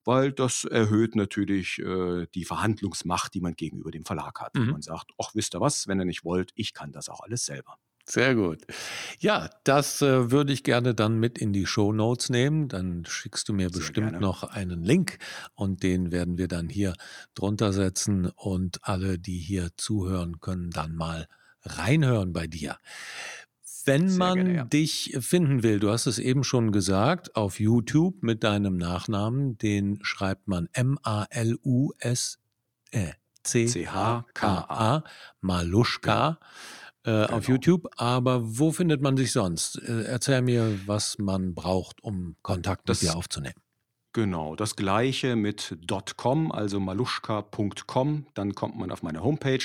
weil 0.04 0.32
das 0.32 0.64
erhöht 0.64 1.16
natürlich 1.16 1.78
äh, 1.78 2.26
die 2.34 2.44
Verhandlungsmacht, 2.44 3.34
die 3.34 3.40
man 3.40 3.54
gegenüber 3.54 3.90
dem 3.90 4.04
Verlag 4.04 4.40
hat. 4.40 4.54
Mhm. 4.54 4.70
Man 4.70 4.82
sagt, 4.82 5.12
ach, 5.20 5.34
wisst 5.34 5.54
ihr 5.54 5.60
was, 5.60 5.88
wenn 5.88 6.00
ihr 6.00 6.04
nicht 6.04 6.24
wollt, 6.24 6.52
ich 6.54 6.74
kann 6.74 6.92
das 6.92 7.08
auch 7.08 7.20
alles 7.20 7.44
selber. 7.44 7.78
Sehr 8.04 8.34
gut. 8.34 8.62
Ja, 9.20 9.48
das 9.64 10.02
äh, 10.02 10.30
würde 10.30 10.52
ich 10.52 10.64
gerne 10.64 10.94
dann 10.94 11.18
mit 11.18 11.38
in 11.38 11.52
die 11.52 11.66
Show 11.66 11.92
Notes 11.92 12.30
nehmen. 12.30 12.68
Dann 12.68 13.04
schickst 13.06 13.48
du 13.48 13.52
mir 13.52 13.70
Sehr 13.70 13.78
bestimmt 13.78 14.10
gerne. 14.10 14.20
noch 14.20 14.42
einen 14.42 14.82
Link 14.82 15.18
und 15.54 15.82
den 15.82 16.10
werden 16.10 16.36
wir 16.36 16.48
dann 16.48 16.68
hier 16.68 16.94
drunter 17.34 17.72
setzen 17.72 18.26
und 18.26 18.80
alle, 18.82 19.18
die 19.18 19.38
hier 19.38 19.70
zuhören, 19.76 20.40
können 20.40 20.70
dann 20.70 20.96
mal 20.96 21.28
reinhören 21.62 22.32
bei 22.32 22.48
dir. 22.48 22.76
Wenn 23.84 24.08
Sehr 24.08 24.18
man 24.18 24.34
gerne, 24.34 24.54
ja. 24.54 24.64
dich 24.64 25.16
finden 25.20 25.62
will, 25.62 25.78
du 25.78 25.90
hast 25.90 26.06
es 26.06 26.18
eben 26.18 26.44
schon 26.44 26.72
gesagt, 26.72 27.36
auf 27.36 27.60
YouTube 27.60 28.22
mit 28.22 28.42
deinem 28.42 28.76
Nachnamen, 28.76 29.58
den 29.58 29.98
schreibt 30.02 30.48
man 30.48 30.68
M-A-L-U-S 30.72 32.38
äh, 32.90 33.12
C-H-K-A, 33.44 35.04
Maluschka 35.40 36.38
äh, 37.04 37.10
genau. 37.10 37.28
auf 37.28 37.48
YouTube. 37.48 37.88
Aber 37.96 38.40
wo 38.58 38.72
findet 38.72 39.02
man 39.02 39.16
sich 39.16 39.32
sonst? 39.32 39.76
Äh, 39.76 40.04
erzähl 40.04 40.42
mir, 40.42 40.78
was 40.86 41.18
man 41.18 41.54
braucht, 41.54 42.02
um 42.02 42.36
Kontakt 42.42 42.88
das, 42.88 43.02
mit 43.02 43.10
dir 43.10 43.16
aufzunehmen. 43.16 43.54
Genau, 44.12 44.56
das 44.56 44.76
gleiche 44.76 45.36
mit 45.36 45.78
.com, 46.16 46.52
also 46.52 46.80
maluschka.com. 46.80 48.26
Dann 48.34 48.54
kommt 48.54 48.76
man 48.76 48.90
auf 48.90 49.02
meine 49.02 49.22
Homepage. 49.22 49.64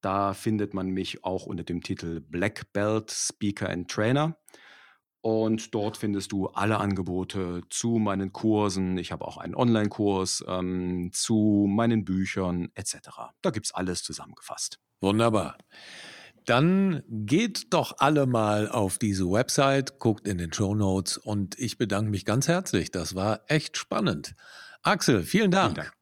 Da 0.00 0.34
findet 0.34 0.74
man 0.74 0.88
mich 0.88 1.24
auch 1.24 1.46
unter 1.46 1.64
dem 1.64 1.82
Titel 1.82 2.20
Black 2.20 2.72
Belt 2.72 3.10
Speaker 3.10 3.70
and 3.70 3.90
Trainer. 3.90 4.36
Und 5.20 5.74
dort 5.74 5.96
findest 5.96 6.30
du 6.30 6.46
alle 6.48 6.78
Angebote 6.78 7.62
zu 7.68 7.98
meinen 7.98 8.32
Kursen. 8.32 8.96
Ich 8.98 9.10
habe 9.10 9.26
auch 9.26 9.38
einen 9.38 9.56
Online-Kurs 9.56 10.44
ähm, 10.46 11.10
zu 11.12 11.66
meinen 11.68 12.04
Büchern 12.04 12.68
etc. 12.74 12.96
Da 13.42 13.50
gibt 13.50 13.66
es 13.66 13.74
alles 13.74 14.04
zusammengefasst. 14.04 14.78
Wunderbar. 15.00 15.58
Dann 16.46 17.02
geht 17.08 17.72
doch 17.74 17.96
alle 17.98 18.26
mal 18.26 18.68
auf 18.68 18.98
diese 18.98 19.28
Website, 19.30 19.98
guckt 19.98 20.28
in 20.28 20.38
den 20.38 20.52
Show 20.52 20.74
Notes 20.74 21.18
und 21.18 21.58
ich 21.58 21.76
bedanke 21.76 22.10
mich 22.10 22.24
ganz 22.24 22.46
herzlich. 22.46 22.92
Das 22.92 23.16
war 23.16 23.42
echt 23.48 23.76
spannend. 23.76 24.34
Axel, 24.82 25.24
vielen 25.24 25.50
Dank. 25.50 25.74
Vielen 25.74 25.84
Dank. 25.86 25.96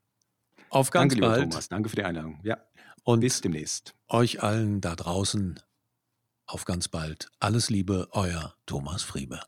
Auf 0.69 0.91
ganz 0.91 1.15
Danke, 1.15 1.27
bald. 1.27 1.41
lieber 1.41 1.51
Thomas. 1.51 1.69
Danke 1.69 1.89
für 1.89 1.97
die 1.97 2.05
Einladung. 2.05 2.41
Ja. 2.43 2.59
Und 3.05 3.21
bis 3.21 3.41
demnächst. 3.41 3.95
Euch 4.09 4.43
allen 4.43 4.81
da 4.81 4.95
draußen 4.95 5.61
auf 6.47 6.65
ganz 6.67 6.89
bald. 6.89 7.31
Alles 7.41 7.71
Liebe, 7.71 8.09
euer 8.13 8.55
Thomas 8.67 9.03
Friebe. 9.03 9.41